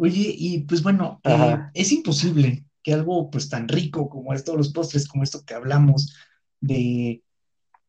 [0.04, 4.74] Oye, y pues bueno, eh, es imposible que algo pues tan rico como esto, los
[4.74, 6.16] postres, como esto que hablamos,
[6.60, 7.22] de,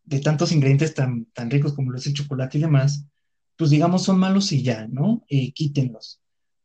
[0.05, 3.07] de tantos ingredientes tan, tan ricos como lo es el chocolate y demás,
[3.57, 5.25] pues digamos son malos y ya, ¿no?
[5.31, 6.21] Eh, quítenlos.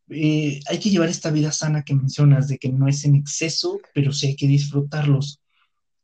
[0.10, 3.80] Eh, hay que llevar esta vida sana que mencionas, de que no es en exceso,
[3.94, 5.40] pero sí hay que disfrutarlos.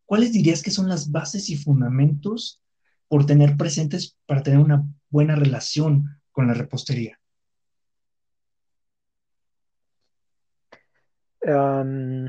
[0.06, 2.62] ¿Cuáles dirías que son las bases y fundamentos
[3.10, 7.20] por tener presentes para tener una buena relación con la repostería?
[11.48, 12.28] Am,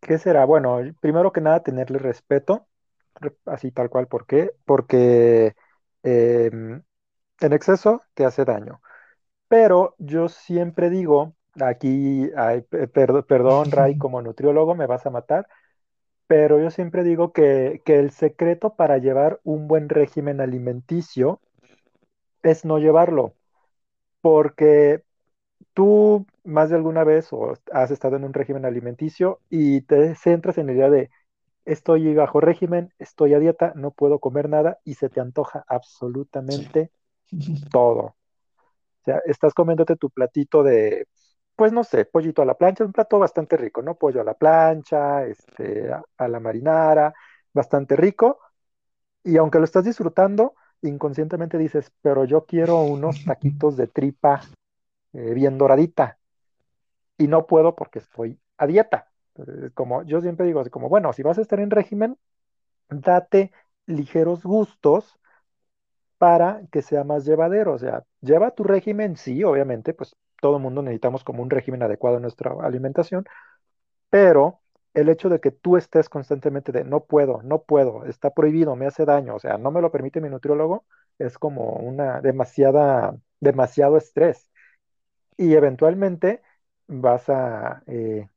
[0.00, 0.44] ¿qué será?
[0.44, 2.66] Bueno, primero que nada, tenerle respeto,
[3.16, 4.52] re- así tal cual, ¿por qué?
[4.64, 5.54] Porque
[6.02, 6.82] em,
[7.40, 8.80] en exceso te hace daño.
[9.48, 15.48] Pero yo siempre digo, aquí, ay, perdón, Ray, como nutriólogo me vas a matar,
[16.26, 21.40] pero yo siempre digo que, que el secreto para llevar un buen régimen alimenticio
[22.42, 23.34] es no llevarlo,
[24.20, 25.02] porque
[25.74, 30.58] tú más de alguna vez o has estado en un régimen alimenticio y te centras
[30.58, 31.10] en la idea de
[31.66, 35.64] estoy bajo régimen, estoy a dieta, no puedo comer nada y se te antoja
[36.48, 36.66] Sí.
[36.72, 36.92] absolutamente
[37.70, 38.16] todo.
[39.02, 41.06] O sea, estás comiéndote tu platito de,
[41.56, 43.96] pues no sé, pollito a la plancha, un plato bastante rico, ¿no?
[43.96, 47.14] Pollo a la plancha, este, a, a la marinara,
[47.52, 48.40] bastante rico.
[49.24, 54.48] Y aunque lo estás disfrutando, inconscientemente dices, pero yo quiero unos taquitos de tripa
[55.14, 56.19] eh, bien doradita
[57.20, 59.10] y no puedo porque estoy a dieta.
[59.36, 62.18] Entonces, como yo siempre digo, así como, bueno, si vas a estar en régimen,
[62.90, 63.52] date
[63.86, 65.18] ligeros gustos
[66.18, 67.74] para que sea más llevadero.
[67.74, 71.82] O sea, lleva tu régimen, sí, obviamente, pues todo el mundo necesitamos como un régimen
[71.82, 73.24] adecuado en nuestra alimentación,
[74.10, 74.60] pero
[74.94, 78.86] el hecho de que tú estés constantemente de no puedo, no puedo, está prohibido, me
[78.86, 80.86] hace daño, o sea, no me lo permite mi nutriólogo,
[81.18, 84.50] es como una demasiada, demasiado estrés.
[85.36, 86.42] Y eventualmente
[86.90, 88.28] vas a eh,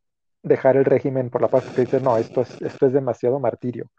[0.44, 3.92] dejar el régimen por la paz porque dices, no, esto es, esto es demasiado martirio.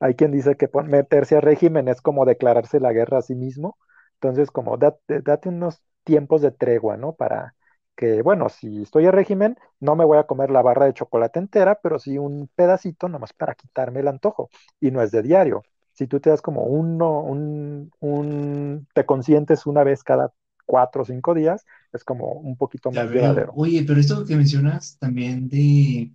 [0.00, 3.78] Hay quien dice que meterse a régimen es como declararse la guerra a sí mismo.
[4.14, 7.14] Entonces, como date, date unos tiempos de tregua, ¿no?
[7.14, 7.54] Para
[7.96, 11.38] que, bueno, si estoy a régimen, no me voy a comer la barra de chocolate
[11.38, 14.50] entera, pero sí un pedacito nomás para quitarme el antojo.
[14.80, 15.62] Y no es de diario.
[15.92, 20.32] Si tú te das como uno, un, un, te consientes una vez cada
[20.64, 23.22] cuatro o cinco días, es como un poquito más veo.
[23.22, 23.52] llevadero.
[23.54, 26.12] Oye, pero esto que mencionas también de,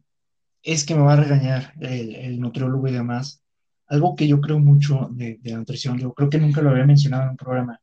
[0.63, 3.41] es que me va a regañar el, el nutriólogo y demás.
[3.87, 6.85] Algo que yo creo mucho de, de la nutrición, yo creo que nunca lo había
[6.85, 7.79] mencionado en un programa.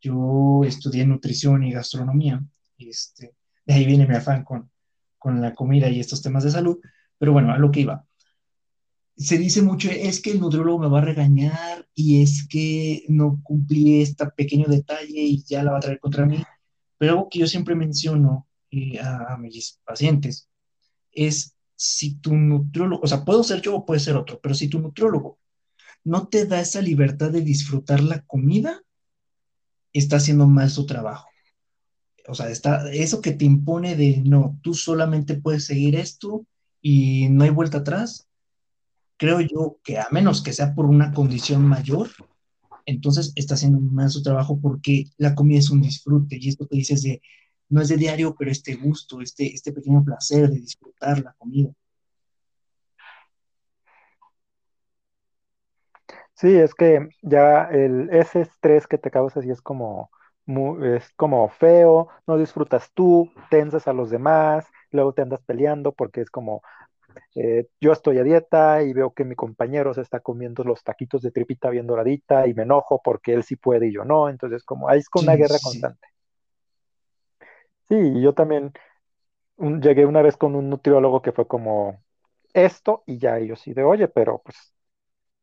[0.00, 2.40] Yo estudié nutrición y gastronomía.
[2.78, 3.34] Este,
[3.66, 4.70] de ahí viene mi afán con,
[5.18, 6.78] con la comida y estos temas de salud.
[7.18, 8.04] Pero bueno, a lo que iba.
[9.18, 13.40] Se dice mucho, es que el nutriólogo me va a regañar y es que no
[13.42, 16.40] cumplí este pequeño detalle y ya la va a traer contra mí.
[16.98, 20.48] Pero algo que yo siempre menciono eh, a, mis pacientes
[21.10, 24.68] es si tu nutriólogo, o sea, puedo ser yo o puede ser otro, pero si
[24.68, 25.38] tu nutriólogo
[26.04, 28.82] no te da esa libertad de disfrutar la comida,
[29.92, 31.28] está haciendo mal su trabajo.
[32.28, 36.46] O sea, está, eso que te impone de no, tú solamente puedes seguir esto
[36.80, 38.27] y no hay vuelta atrás,
[39.18, 42.08] creo yo que a menos que sea por una condición mayor,
[42.86, 46.76] entonces está haciendo mal su trabajo porque la comida es un disfrute y esto que
[46.76, 47.20] dices de,
[47.68, 51.70] no es de diario, pero este gusto, este, este pequeño placer de disfrutar la comida.
[56.34, 60.10] Sí, es que ya el, ese estrés que te causa sí es como,
[60.82, 66.20] es como feo, no disfrutas tú, tensas a los demás, luego te andas peleando porque
[66.20, 66.62] es como,
[67.34, 71.22] eh, yo estoy a dieta y veo que mi compañero se está comiendo los taquitos
[71.22, 74.64] de tripita bien doradita y me enojo porque él sí puede y yo no, entonces
[74.64, 76.08] como, ahí es con una guerra sí, constante.
[77.88, 78.72] Sí, yo también
[79.56, 82.02] un- llegué una vez con un nutriólogo que fue como
[82.54, 84.74] esto y ya ellos sí de, oye, pero pues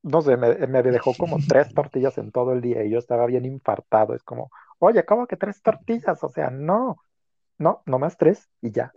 [0.04, 3.26] no sé, me, me dejó como tres tortillas en todo el día y yo estaba
[3.28, 4.16] bien infartado.
[4.16, 6.24] Es como, oye, ¿cómo que tres tortillas?
[6.24, 6.98] O sea, no,
[7.60, 8.94] no, nomás tres y ya.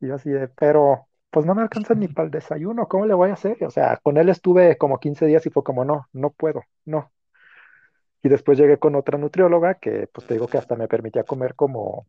[0.00, 3.14] Y yo así de, pero pues no me alcanza ni para el desayuno, ¿cómo le
[3.14, 3.62] voy a hacer?
[3.64, 7.12] O sea, con él estuve como 15 días y fue como, no, no puedo, no.
[8.22, 11.54] Y después llegué con otra nutrióloga que, pues te digo que hasta me permitía comer
[11.54, 12.06] como,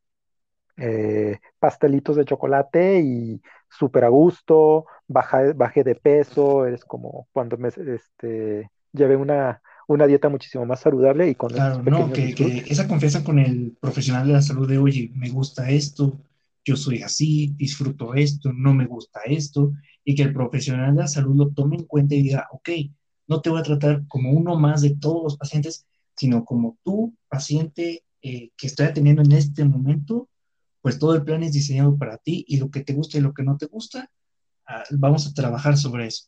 [0.77, 7.57] eh, pastelitos de chocolate y súper a gusto, baja- bajé de peso, eres como cuando
[7.57, 12.65] me este, llevé una, una dieta muchísimo más saludable y con Claro, no, que, que
[12.69, 16.19] esa confianza con el profesional de la salud de, oye, me gusta esto,
[16.63, 21.07] yo soy así, disfruto esto, no me gusta esto, y que el profesional de la
[21.07, 22.69] salud lo tome en cuenta y diga, ok,
[23.27, 25.85] no te voy a tratar como uno más de todos los pacientes,
[26.15, 30.29] sino como tú, paciente eh, que estoy atendiendo en este momento,
[30.81, 33.33] pues todo el plan es diseñado para ti y lo que te gusta y lo
[33.33, 34.09] que no te gusta,
[34.67, 36.25] ah, vamos a trabajar sobre eso.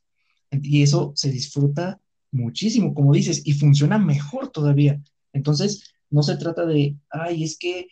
[0.52, 2.00] Y eso se disfruta
[2.32, 5.02] muchísimo, como dices, y funciona mejor todavía.
[5.34, 7.88] Entonces, no se trata de, ay, es que,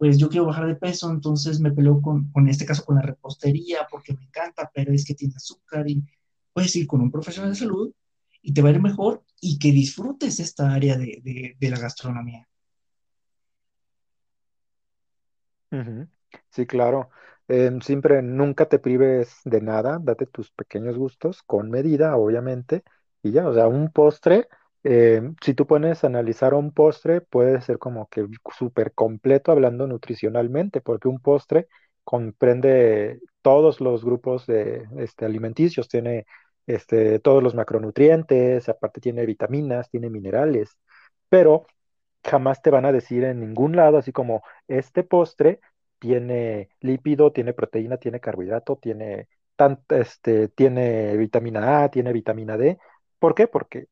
[0.00, 3.02] pues yo quiero bajar de peso, entonces me peleo con, con este caso con la
[3.02, 6.04] repostería porque me encanta, pero es que tiene azúcar y
[6.54, 7.92] puedes ir con un profesional de salud
[8.42, 11.78] y te va a ir mejor y que disfrutes esta área de, de, de la
[11.80, 12.48] gastronomía.
[16.50, 17.10] Sí, claro.
[17.48, 22.84] Em, siempre nunca te prives de nada, date tus pequeños gustos con medida, obviamente,
[23.22, 24.48] y ya, o sea, un postre,
[24.82, 28.26] em, si tú pones a analizar un postre, puede ser como que
[28.58, 31.68] súper completo hablando nutricionalmente, porque un postre
[32.04, 36.26] comprende todos los grupos de, este, alimenticios, tiene
[36.66, 40.76] este, todos los macronutrientes, aparte tiene vitaminas, tiene minerales,
[41.28, 41.66] pero
[42.24, 45.60] jamás te van a decir en ningún lado, así como este postre
[45.98, 49.28] tiene lípido, tiene proteína, tiene carbohidrato, tiene,
[49.90, 52.78] este, tiene vitamina A, tiene vitamina D.
[53.18, 53.46] ¿Por qué?
[53.48, 53.86] Porque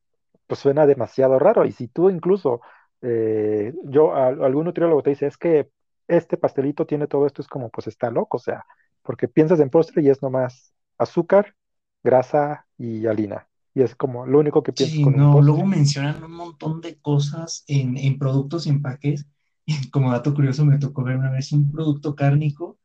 [0.49, 1.65] pues suena demasiado raro.
[1.65, 2.61] Y si tú incluso,
[3.03, 5.71] eh, yo, a- algún nutriólogo te dice, es que
[6.09, 8.65] este pastelito tiene todo esto, es como, pues está loco, o sea,
[9.03, 11.55] porque piensas en postre y es nomás azúcar,
[12.03, 13.49] grasa y harina.
[13.75, 15.65] Y es como lo único que piensas Sí, con un no, luego postre.
[15.65, 19.27] mencionan un montón de cosas en, en productos y empaques.
[19.91, 22.79] Como dato curioso, me tocó ver una vez un producto cárnico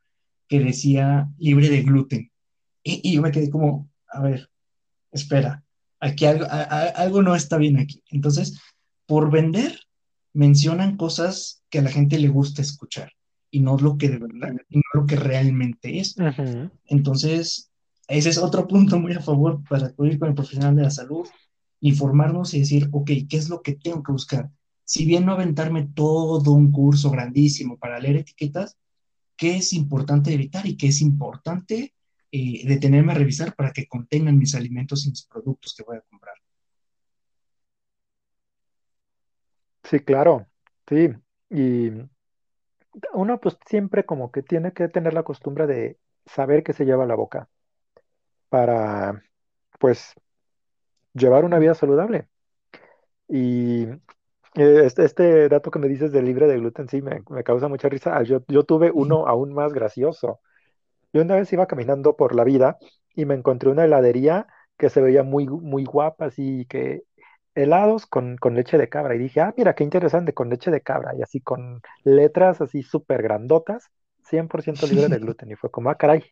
[0.49, 2.33] que decía libre de gluten.
[2.85, 4.51] Y, y yo me quedé como, a ver,
[5.13, 5.64] espera,
[6.05, 8.03] aquí algo, a- a- algo no está bien aquí.
[8.11, 8.61] Entonces,
[9.07, 9.79] por vender,
[10.33, 13.13] mencionan cosas que a la gente le gusta escuchar
[13.51, 16.17] y no lo que de verdad, y no lo que realmente es.
[16.87, 17.71] Entonces,
[18.09, 21.27] ese es otro punto muy a favor para acudir con el profesional de la salud,
[21.81, 24.51] informarnos y decir, ok, ¿qué es lo que tengo que buscar?
[24.85, 28.77] Si bien no aventarme todo un curso grandísimo para leer etiquetas,
[29.37, 31.95] ¿qué es importante evitar y qué es importante
[32.37, 36.03] eh, detenerme a revisar para que contengan mis alimentos y mis productos que voy a
[36.03, 36.35] comprar?
[39.85, 40.47] Sí, claro,
[40.89, 41.11] sí.
[41.51, 41.91] Y
[43.15, 47.05] uno pues siempre como que tiene que tener la costumbre de saber qué se lleva
[47.05, 47.49] a la boca
[48.49, 49.23] para
[49.79, 50.15] pues
[51.15, 52.29] llevar una vida saludable.
[53.29, 57.45] Y eh, este, este dato que me dices de libre de gluten, sí, me, me
[57.45, 58.23] causa mucha risa.
[58.25, 60.41] Yo, yo tuve uno aún más gracioso.
[61.15, 62.77] Yo una vez iba caminando por la vida
[63.15, 67.05] y me encontré una heladería que se veía muy, muy guapa, así que
[67.55, 69.15] helados con, con leche de cabra.
[69.15, 71.15] Y dije, ah, mira, qué interesante, con leche de cabra.
[71.17, 73.91] Y así con letras así súper grandotas,
[74.25, 75.51] 100% libre de gluten.
[75.53, 76.25] Y fue como, ah, caray,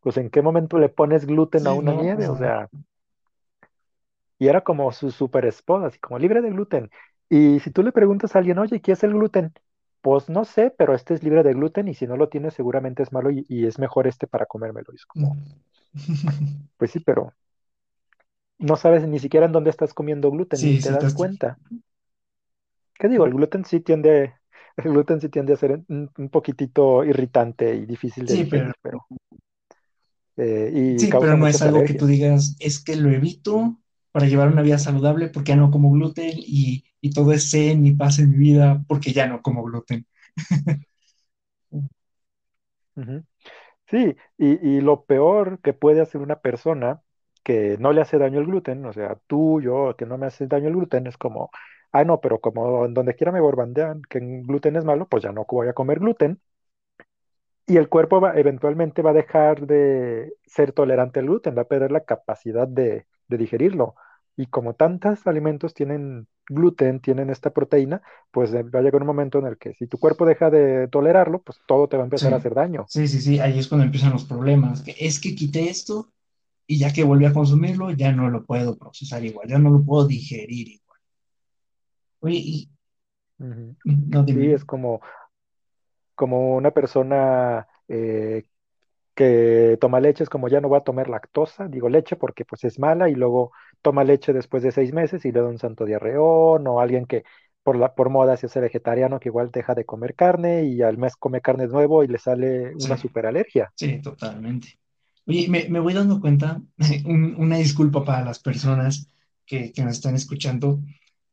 [0.00, 2.28] pues ¿en qué momento le pones gluten a una no, nieve?
[2.28, 2.80] O sea, sea,
[4.38, 6.90] y era como su super spot, así como libre de gluten.
[7.28, 9.52] Y si tú le preguntas a alguien, oye, ¿qué es el gluten?
[10.06, 13.02] Pues no sé, pero este es libre de gluten y si no lo tienes seguramente
[13.02, 14.86] es malo y, y es mejor este para comérmelo.
[14.92, 15.36] Y es como,
[16.76, 17.32] pues sí, pero
[18.58, 21.58] no sabes ni siquiera en dónde estás comiendo gluten, ni sí, te sí, das cuenta.
[22.98, 23.24] ¿Qué digo?
[23.26, 24.34] El gluten sí tiende,
[24.76, 28.66] el gluten sí tiende a ser un, un poquitito irritante y difícil de sí, pero,
[28.66, 29.06] digerir, pero
[30.36, 33.78] eh, y sí, pero no es algo que tú digas, es que lo evito
[34.16, 37.86] para llevar una vida saludable porque ya no como gluten y, y todo es zen
[37.86, 40.06] y paz en mi vida porque ya no como gluten.
[43.86, 47.02] Sí, y, y lo peor que puede hacer una persona
[47.44, 50.46] que no le hace daño el gluten, o sea, tú, yo, que no me hace
[50.48, 51.50] daño el gluten, es como,
[51.92, 55.30] ah, no, pero como en donde quiera me borbandean que gluten es malo, pues ya
[55.32, 56.40] no voy a comer gluten.
[57.66, 61.64] Y el cuerpo va- eventualmente va a dejar de ser tolerante al gluten, va a
[61.68, 63.94] perder la capacidad de, de digerirlo.
[64.36, 69.06] Y como tantos alimentos tienen gluten, tienen esta proteína, pues eh, va a llegar un
[69.08, 72.06] momento en el que si tu cuerpo deja de tolerarlo, pues todo te va a
[72.06, 72.90] empezar a hacer daño.
[72.90, 74.82] sí, sí, sí, ahí es cuando empiezan los problemas.
[74.98, 76.12] Es que quité esto
[76.66, 79.84] y ya que volví a consumirlo, ya no lo puedo procesar igual, ya no lo
[79.84, 81.00] puedo digerir igual.
[82.20, 82.70] Oye, y
[84.10, 85.00] no Sí, es como,
[86.14, 88.44] como una persona eh,
[89.16, 92.64] que toma leche, es como ya no va a tomar lactosa, digo leche porque pues
[92.64, 93.52] es mala y luego
[93.82, 97.24] toma leche después de seis meses y le da un santo diarreón o alguien que
[97.64, 100.98] por, la, por moda se hace vegetariano que igual deja de comer carne y al
[100.98, 103.72] mes come carne nuevo y le sale una Sí, super alergia.
[103.74, 104.80] sí, totalmente.
[105.26, 106.62] Oye, me, me voy dando cuenta,
[107.06, 109.08] un- una disculpa para las personas
[109.46, 110.80] que, que nos están escuchando,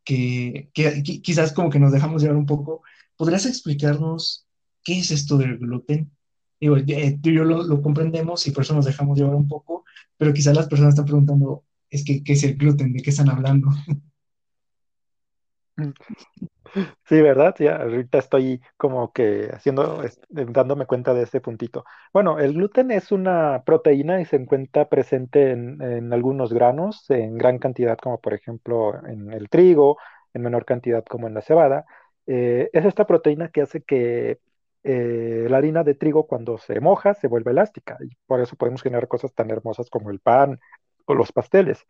[0.03, 2.83] que, que qui- quizás como que nos dejamos llevar un poco.
[3.17, 4.47] ¿Podrías explicarnos
[4.83, 6.11] qué es esto del gluten?
[6.63, 9.83] Digo, eh, tú y yo lo, comprendemos y por eso nos dejamos llevar un poco,
[10.15, 12.93] pero quizás las personas están preguntando, es que, ¿qué es el gluten?
[12.93, 13.67] ¿De qué están hablando?
[17.05, 17.53] Sí, ¿verdad?
[17.59, 21.85] Ya, ahorita estoy como que haciendo, eh, dándome cuenta de este puntito.
[22.13, 27.37] Bueno, el gluten es una proteína y se encuentra presente en, en algunos granos, en
[27.37, 29.97] gran cantidad, como por ejemplo en el trigo,
[30.33, 31.85] en menor cantidad como en la cebada.
[32.25, 34.39] Eh, es esta proteína que hace que
[34.83, 38.81] eh, la harina de trigo cuando se moja se vuelve elástica y por eso podemos
[38.81, 40.59] generar cosas tan hermosas como el pan
[41.05, 41.85] o los pasteles.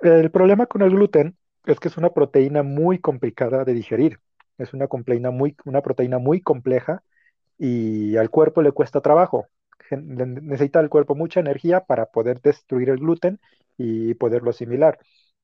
[0.00, 1.36] El problema con el gluten
[1.66, 4.18] es que es una proteína muy complicada de digerir.
[4.58, 7.02] Es una proteína muy, una proteína muy compleja
[7.58, 9.46] y al cuerpo le cuesta trabajo.
[9.90, 13.40] Necesita el cuerpo mucha energía para poder destruir el gluten
[13.76, 14.98] y poderlo asimilar.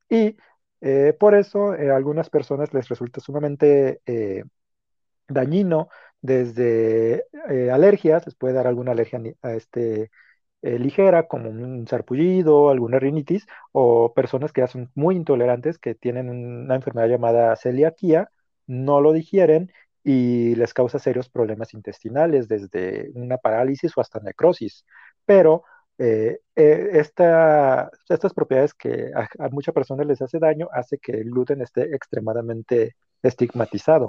[0.08, 0.36] Y
[0.80, 4.00] eh, por eso eh, a algunas personas les resulta sumamente
[5.28, 5.88] dañino,
[6.26, 10.10] desde eh, alergias, les puede dar alguna alergia a este,
[10.62, 15.94] eh, ligera, como un sarpullido, alguna rinitis, o personas que ya son muy intolerantes, que
[15.94, 18.30] tienen una enfermedad llamada celiaquía,
[18.66, 19.70] no lo digieren
[20.04, 24.84] y les causa serios problemas intestinales, desde una parálisis o hasta necrosis.
[25.24, 25.64] Pero
[25.98, 31.30] eh, esta- estas propiedades que a, a muchas personas les hace daño, hace que el
[31.30, 34.08] gluten esté extremadamente estigmatizado.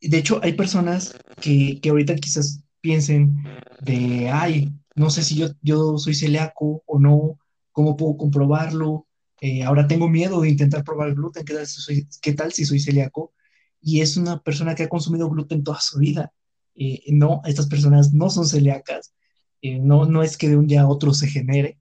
[0.00, 3.42] De hecho, hay personas que, que ahorita quizás piensen
[3.80, 7.38] de, ay, no sé si yo, yo soy celíaco o no,
[7.72, 9.06] ¿cómo puedo comprobarlo?
[9.40, 12.64] Eh, ahora tengo miedo de intentar probar gluten, ¿qué tal si soy, qué tal si
[12.64, 13.32] soy celíaco?
[13.80, 16.32] Y es una persona que ha consumido gluten toda su vida.
[16.74, 19.14] Eh, no, estas personas no son celíacas,
[19.62, 21.78] eh, no, no es que de un día a otro se genere.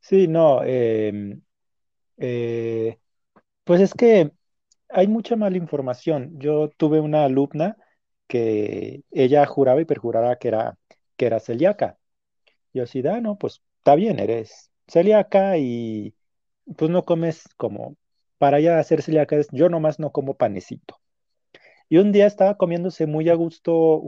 [0.00, 1.40] Sí, no, em,
[2.18, 2.98] eh,
[3.64, 4.32] pues es que
[4.94, 6.38] hay mucha mala información.
[6.38, 7.76] Yo tuve una alumna
[8.28, 10.78] que ella juraba y perjuraba que era,
[11.16, 11.98] que era celíaca.
[12.72, 16.14] Yo así, ah, no, pues está bien, eres celíaca y
[16.76, 17.96] pues no comes como,
[18.38, 21.00] para ella ser celíaca yo nomás no como panecito.
[21.88, 24.02] Y un día estaba comiéndose muy a gusto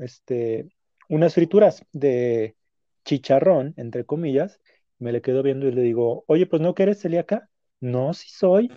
[0.00, 0.68] este,
[1.08, 2.56] unas frituras de
[3.04, 4.60] chicharrón, entre comillas.
[4.98, 7.50] Me le quedo viendo y le digo, oye, pues no que eres celíaca.
[7.80, 8.70] No, sí soy.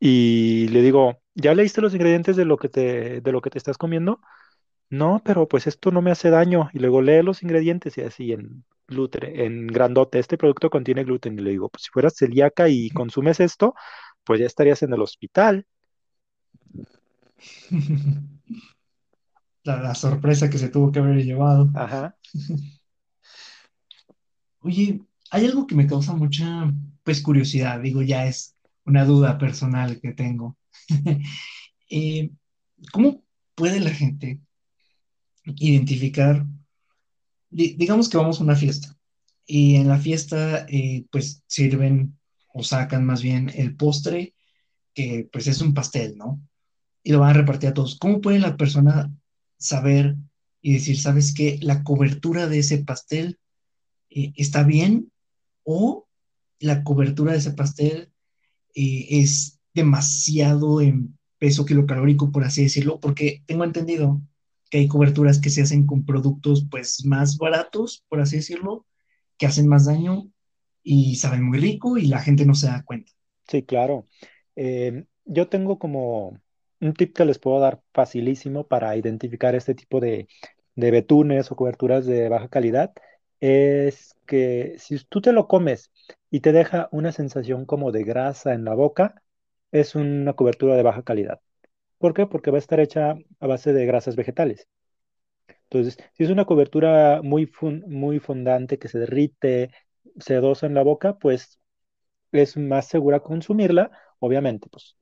[0.00, 3.58] Y le digo, ¿ya leíste los ingredientes de lo que te, de lo que te
[3.58, 4.20] estás comiendo?
[4.90, 6.70] No, pero pues esto no me hace daño.
[6.72, 11.38] Y luego lee los ingredientes y así en gluten, en grandote, este producto contiene gluten.
[11.38, 13.74] Y le digo, pues si fueras celíaca y consumes esto,
[14.24, 15.66] pues ya estarías en el hospital.
[19.64, 21.70] La, la sorpresa que se tuvo que haber llevado.
[21.74, 22.16] Ajá.
[24.60, 26.72] Oye, hay algo que me causa mucha,
[27.04, 28.57] pues, curiosidad, digo, ya es
[28.88, 30.56] una duda personal que tengo.
[31.90, 32.30] Eh,
[32.92, 33.24] ¿cómo
[33.54, 34.40] puede la gente
[35.56, 36.44] identificar,
[37.50, 38.96] di- digamos que vamos a una fiesta
[39.46, 42.18] y en la fiesta, eh, pues, sirven
[42.52, 44.34] o sacan más bien el postre,
[44.94, 46.40] que pues es un pastel, ¿no?
[47.02, 47.98] Y lo van a repartir a todos.
[47.98, 49.10] ¿Cómo puede la persona
[49.56, 50.16] saber
[50.60, 53.38] y decir, sabes qué, la cobertura de ese pastel
[54.10, 55.10] eh, está bien
[55.64, 56.06] o
[56.58, 58.12] la cobertura de ese pastel
[58.78, 64.20] eh, es demasiado en peso kilocalórico, por así decirlo, porque tengo entendido
[64.70, 68.86] que hay coberturas que se hacen con productos pues más baratos, por así decirlo,
[69.36, 70.30] que hacen más daño
[70.84, 73.10] y saben muy rico y la gente no se da cuenta.
[73.48, 74.06] Sí, claro.
[74.54, 76.38] Eh, yo tengo como
[76.80, 80.28] un tip que les puedo dar facilísimo para identificar este tipo de,
[80.76, 82.92] de betunes o coberturas de baja calidad.
[83.40, 85.90] Es que si tú te lo comes
[86.30, 89.22] y te deja una sensación como de grasa en la boca,
[89.72, 91.40] es una cobertura de baja calidad.
[91.98, 92.26] ¿Por qué?
[92.26, 94.68] Porque va a estar hecha a base de grasas vegetales.
[95.64, 99.70] Entonces, si es una cobertura muy, fun- muy fondante que se derrite,
[100.18, 101.58] sedosa en la boca, pues
[102.32, 103.90] es más segura consumirla.
[104.20, 104.96] Obviamente, pues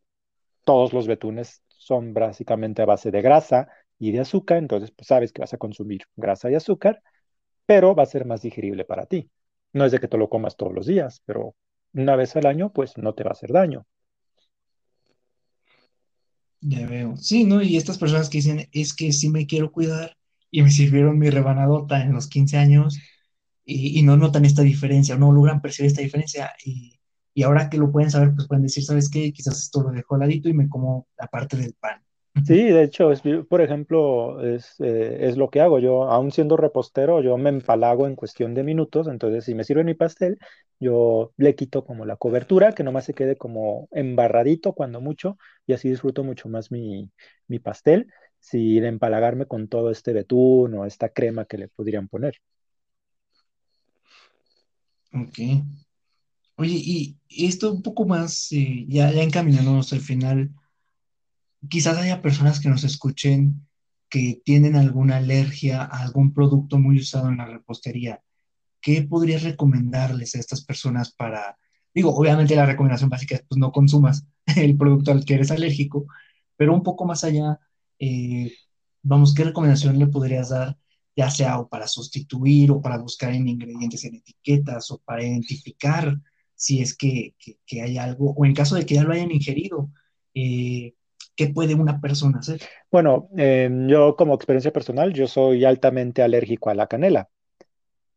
[0.64, 5.32] todos los betunes son básicamente a base de grasa y de azúcar, entonces pues sabes
[5.32, 7.02] que vas a consumir grasa y azúcar,
[7.66, 9.30] pero va a ser más digerible para ti.
[9.76, 11.54] No es de que te lo comas todos los días, pero
[11.92, 13.86] una vez al año pues no te va a hacer daño.
[16.60, 17.16] Ya veo.
[17.16, 17.62] Sí, ¿no?
[17.62, 20.16] Y estas personas que dicen, es que sí me quiero cuidar
[20.50, 22.98] y me sirvieron mi rebanadota en los 15 años
[23.64, 26.52] y, no notan esta diferencia, no logran percibir esta diferencia.
[26.64, 26.96] Y
[27.36, 29.30] y ahora que lo pueden saber, pues pueden decir, ¿sabes qué?
[29.30, 32.02] Quizás esto lo dejo al ladito y me como la parte del pan.
[32.44, 33.10] Sí, de hecho,
[33.48, 35.78] por ejemplo, es, eh, es lo que hago.
[35.78, 39.08] Yo, aún siendo repostero, yo me empalago en cuestión de minutos.
[39.08, 40.38] Entonces, si me sirve mi pastel,
[40.78, 45.72] yo le quito como la cobertura, que nomás se quede como embarradito cuando mucho, y
[45.72, 47.10] así disfruto mucho más mi,
[47.48, 52.36] mi pastel, sin empalagarme con todo este betún o esta crema que le podrían poner.
[55.12, 55.38] Ok.
[56.56, 60.50] Oye, y esto un poco más, eh, ya encaminándonos al final
[61.68, 63.66] quizás haya personas que nos escuchen
[64.08, 68.22] que tienen alguna alergia a algún producto muy usado en la repostería.
[68.80, 71.58] ¿Qué podrías recomendarles a estas personas para,
[71.94, 76.06] digo, obviamente la recomendación básica es pues no consumas el producto al que eres alérgico,
[76.56, 77.58] pero un poco más allá,
[77.98, 78.52] eh,
[79.02, 80.78] vamos, ¿qué recomendación le podrías dar,
[81.16, 86.20] ya sea o para sustituir o para buscar en ingredientes en etiquetas o para identificar
[86.54, 87.34] si es que,
[87.72, 89.90] hay algo, o en caso de que ya lo hayan ingerido?
[90.34, 90.94] Eh,
[91.36, 92.60] ¿qué puede una persona hacer?
[92.90, 97.28] Bueno, em, yo como experiencia personal, yo soy altamente alérgico a la canela.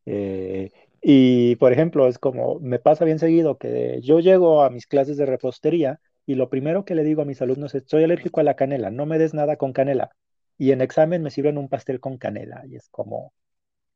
[0.05, 4.87] Eh, y, por ejemplo, es como, me pasa bien seguido que yo llego a mis
[4.87, 8.39] clases de repostería y lo primero que le digo a mis alumnos es, soy alérgico
[8.39, 10.11] a la canela, no me des nada con canela.
[10.57, 13.33] Y en examen me sirven un pastel con canela y es como,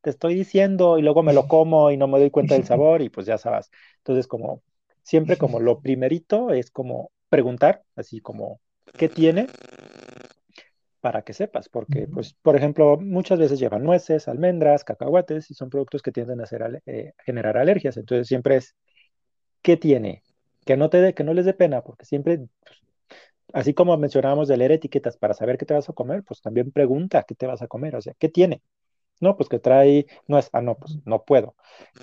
[0.00, 3.02] te estoy diciendo y luego me lo como y no me doy cuenta del sabor
[3.02, 3.70] y pues ya sabes.
[3.98, 4.62] Entonces, como,
[5.02, 8.60] siempre como lo primerito es como preguntar, así como,
[8.96, 9.46] qué tiene
[11.00, 15.68] para que sepas, porque, pues, por ejemplo, muchas veces llevan nueces, almendras, cacahuates y son
[15.68, 17.98] productos que tienden a, hacer, eh, generar alergias.
[17.98, 18.74] Entonces, siempre es,
[19.60, 20.22] ¿qué tiene?
[20.64, 22.80] Que no, te de, que no les dé pena, porque siempre, pues,
[23.52, 26.72] así como mencionábamos de leer etiquetas para saber qué te vas a comer, pues también
[26.72, 28.62] pregunta qué te vas a comer, o sea, ¿qué tiene?
[29.20, 31.54] No, pues que trae nuez, ah, no, pues no puedo.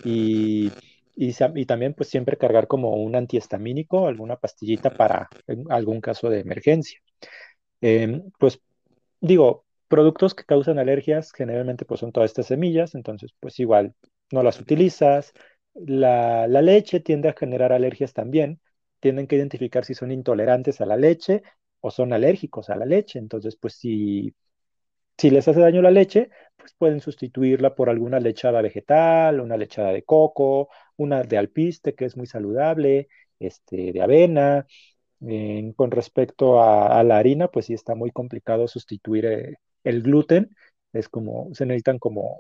[0.06, 0.72] Y
[1.16, 1.34] y,
[1.66, 5.30] también pues siempre cargar como un antihistamínico, alguna pastillita para
[5.70, 7.00] algún caso de emergencia.
[7.82, 8.62] Em, pues
[9.20, 13.96] digo, productos que causan alergias generalmente pues son todas estas semillas, entonces pues igual
[14.32, 15.34] no las utilizas.
[15.74, 18.60] La, la leche tiende a generar alergias también,
[19.00, 21.44] tienen que identificar si son intolerantes a la leche
[21.80, 24.34] o son alérgicos a la leche, entonces pues si
[25.18, 29.92] si les hace daño la leche, pues pueden sustituirla por alguna lechada vegetal, una lechada
[29.92, 33.08] de coco, una de alpiste, que es muy saludable,
[33.40, 34.68] este, de avena.
[35.76, 40.56] con respecto a, la harina, pues sí está muy complicado sustituir eh, el gluten.
[40.94, 42.40] Es como, se necesitan como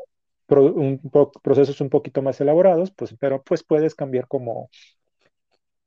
[1.43, 4.69] procesos un poquito más elaborados, pues, pero pues puedes cambiar como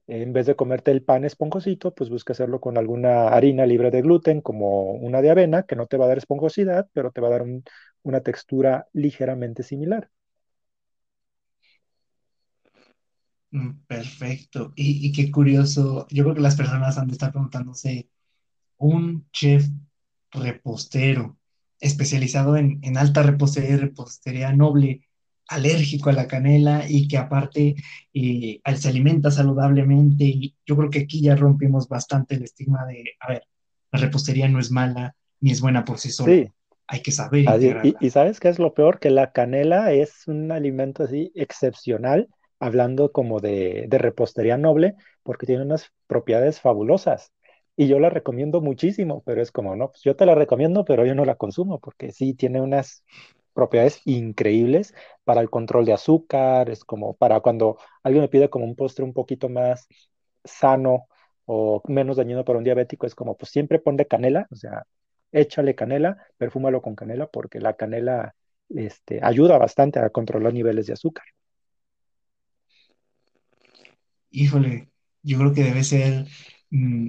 [0.06, 4.02] en vez de comerte el pan esponjosito, pues busca hacerlo con alguna harina libre de
[4.02, 7.28] gluten, como una de avena, que no te va a dar esponjosidad, pero te va
[7.28, 7.44] a dar
[8.02, 10.10] una textura ligeramente similar.
[13.50, 14.72] Mm, perfecto.
[14.76, 16.06] Y, qué curioso.
[16.10, 18.08] Yo creo que las personas han de estar preguntándose,
[18.78, 19.66] un chef
[20.32, 21.38] repostero
[21.80, 25.08] especializado en, en alta repostería y repostería noble,
[25.48, 27.76] alérgico a la canela y que aparte
[28.12, 30.24] eh, se alimenta saludablemente.
[30.24, 33.44] Y yo creo que aquí ya rompimos bastante el estigma de, a ver,
[33.92, 36.50] la repostería no es mala ni es buena por sí sola.
[36.86, 37.46] Hay que saber.
[37.82, 38.98] Y, y, sabes qué es lo peor?
[38.98, 42.28] Que la canela es un alimento así excepcional,
[42.60, 47.32] hablando como de, de repostería noble, porque tiene unas propiedades fabulosas.
[47.76, 51.04] Y yo la recomiendo muchísimo, pero es como, no, pues yo te la recomiendo, pero
[51.04, 53.02] yo no la consumo, porque sí tiene unas
[53.54, 54.94] propiedades increíbles
[55.24, 59.04] para el control de azúcar, es como para cuando alguien me pide como un postre
[59.04, 59.86] un poquito más
[60.44, 61.06] sano
[61.46, 64.86] o menos dañino para un diabético, es como pues siempre ponle canela, o sea,
[65.32, 68.34] échale canela, perfúmalo con canela porque la canela
[68.68, 71.24] este, ayuda bastante a controlar niveles de azúcar.
[74.30, 74.88] Híjole,
[75.22, 76.26] yo creo que debe ser,
[76.70, 77.08] mm,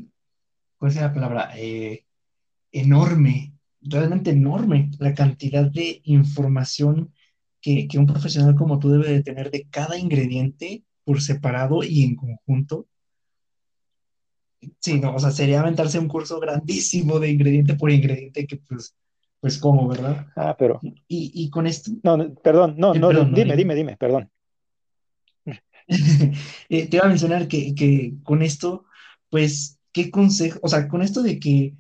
[0.78, 1.52] ¿cuál es la palabra?
[1.58, 2.06] Eh,
[2.72, 3.55] enorme
[3.86, 7.14] realmente enorme la cantidad de información
[7.62, 12.16] que, un profesional como tú debe de tener de cada ingrediente por separado y en
[12.16, 12.88] conjunto.
[14.80, 18.96] Sí, no, o sea, sería aventarse un curso grandísimo de ingrediente por ingrediente que pues,
[19.40, 20.28] pues como, ¿verdad?
[20.36, 20.80] Ah, pero...
[21.08, 21.92] Y, con esto...
[22.04, 24.30] No, perdón, no, no, dime, dime, dime, perdón.
[26.68, 28.86] Eh, te iba a mencionar que, que con esto,
[29.30, 30.60] pues, ¿qué consejo?
[30.64, 31.76] O sea, con esto de que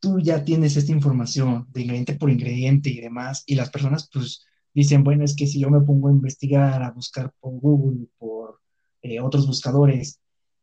[0.00, 4.46] tú ya tienes esta información de ingrediente por ingrediente y demás, y las personas pues
[4.74, 8.60] dicen, bueno, es que si yo me pongo a investigar, a buscar por Google, por
[9.02, 10.20] eh, otros buscadores,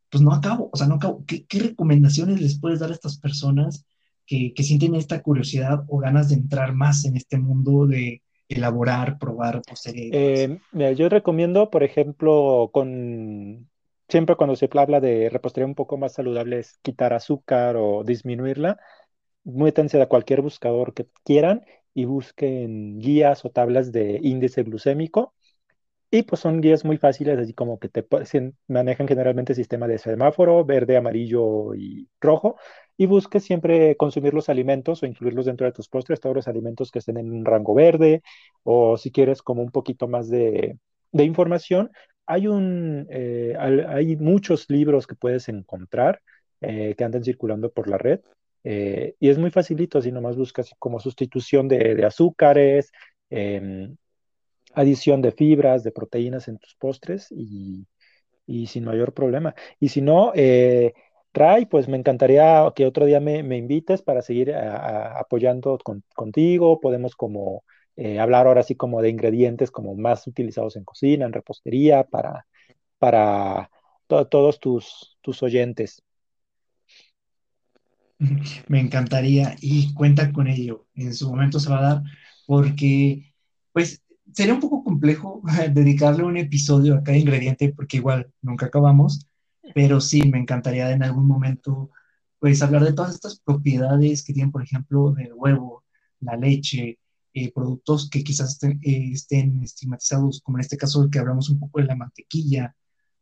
[0.09, 1.23] pues no acabo, o sea, no acabo.
[1.25, 3.85] ¿Qué, recomendaciones les puedes dar a estas personas
[4.25, 9.61] que, sienten esta curiosidad o ganas de entrar más en este mundo de elaborar, probar,
[9.61, 10.09] poseer?
[10.13, 13.67] Eh, yo recomiendo, por ejemplo, con
[14.07, 18.79] siempre cuando se habla de repostería un poco más saludable quitar azúcar o disminuirla,
[19.45, 25.33] métanse a cualquier buscador que quieran y busquen guías o tablas de índice glucémico.
[26.11, 28.05] Y pues son guías muy fáciles, así como que te
[28.67, 32.57] manejan generalmente sistema de semáforo, verde, amarillo y rojo.
[32.97, 36.91] Y busques siempre consumir los alimentos o incluirlos dentro de tus postres, todos los alimentos
[36.91, 38.21] que estén en un rango verde,
[38.63, 40.77] o si quieres como un poquito más de,
[41.11, 41.91] de información,
[42.25, 46.21] hay, un, eh, hay muchos libros que puedes encontrar
[46.61, 48.21] eh, que andan circulando por la red
[48.65, 52.91] eh, y es muy facilito si nomás buscas como sustitución de, azúcares,
[53.29, 53.95] em,
[54.73, 57.87] adición de fibras, de proteínas en tus postres y,
[58.67, 59.55] sin mayor problema.
[59.79, 60.33] Y si no,
[61.33, 65.77] Ray, pues me encantaría que otro día me, invites para seguir apoyando
[66.15, 66.79] contigo.
[66.79, 67.63] Podemos como
[67.97, 72.45] eh, hablar ahora sí como de ingredientes como más utilizados en cocina, en repostería, para,
[72.99, 73.69] para
[74.07, 76.03] todos tus, tus oyentes.
[78.67, 80.87] Me encantaría y cuenta con ello.
[80.95, 82.03] En su momento se va a dar
[82.47, 83.33] porque,
[83.73, 84.03] pues,
[84.33, 85.41] sería un poco complejo
[85.73, 89.27] dedicarle un episodio a cada ingrediente porque igual nunca acabamos,
[89.73, 91.91] pero sí, me encantaría en algún momento,
[92.39, 95.83] pues, hablar de todas estas propiedades que tienen, por ejemplo, del huevo,
[96.19, 96.99] la leche,
[97.33, 98.77] eh, productos que quizás eh,
[99.11, 102.75] estén, estigmatizados, como en este caso que hablamos un poco de la mantequilla,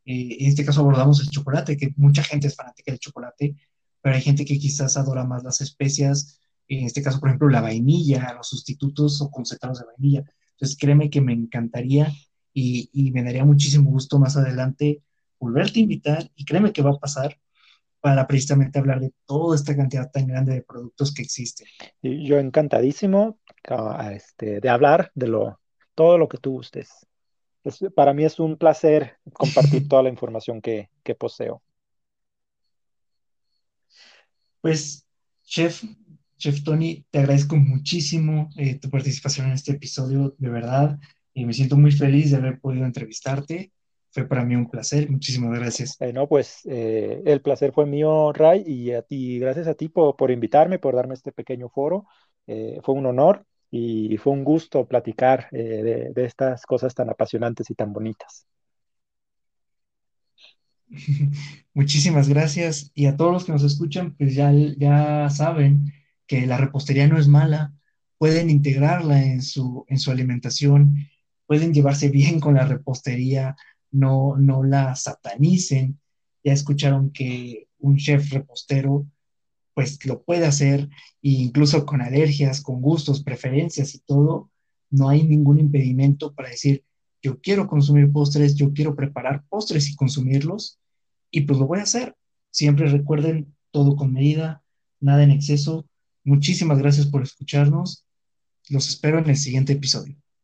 [0.04, 3.56] eh, en este caso abordamos el chocolate, que mucha gente es fanática del chocolate,
[4.04, 6.38] pero hay gente que quizás adora más las especias,
[6.68, 10.24] en este caso, por ejemplo, la vainilla, los sustitutos o concentrados de vainilla.
[10.50, 12.12] Entonces, créeme que me encantaría
[12.52, 15.02] y, y me daría muchísimo gusto más adelante
[15.40, 17.38] volverte a invitar y créeme que va a pasar
[18.04, 21.66] para precisamente hablar de toda esta cantidad tan grande de productos que existen.
[22.02, 23.38] Yo encantadísimo
[24.12, 25.60] este, de hablar de lo,
[25.94, 27.06] todo lo que tú gustes.
[27.94, 31.62] para mí es un placer compartir toda la información que, poseo.
[34.64, 35.06] Pues,
[35.44, 35.84] Chef,
[36.38, 40.98] Chef Tony, te agradezco muchísimo eh, tu participación en este episodio, de verdad,
[41.34, 43.72] y me siento muy feliz de haber podido entrevistarte
[44.10, 45.10] fue para mí un placer.
[45.10, 45.98] Muchísimas gracias.
[46.14, 50.30] no, pues eh, el placer fue mío, Ray, y a ti, gracias a ti por,
[50.30, 52.06] invitarme, por darme este pequeño foro.
[52.46, 57.68] Eh, fue un honor y fue un gusto platicar eh, de, estas cosas tan apasionantes
[57.68, 58.46] y tan bonitas.
[61.74, 62.90] Muchísimas gracias.
[62.94, 65.92] Y a todos los que nos escuchan, pues ya, ya saben
[66.26, 67.74] que la repostería no es mala.
[68.18, 71.08] Pueden integrarla en su, en su alimentación,
[71.46, 73.56] pueden llevarse bien con la repostería,
[73.90, 76.00] no, no la satanicen.
[76.42, 79.06] Ya escucharon que un chef repostero
[79.74, 80.88] pues lo puede hacer
[81.22, 84.50] e incluso con alergias, con gustos, preferencias y todo,
[84.90, 86.84] no hay ningún impedimento para decir,
[87.20, 90.78] yo quiero consumir postres, yo quiero preparar postres y consumirlos
[91.34, 92.14] y pues lo voy a hacer.
[92.52, 94.62] Siempre recuerden todo con medida,
[95.00, 95.84] nada en exceso.
[96.22, 98.06] Muchísimas gracias por escucharnos.
[98.68, 100.16] Los espero en el siguiente episodio.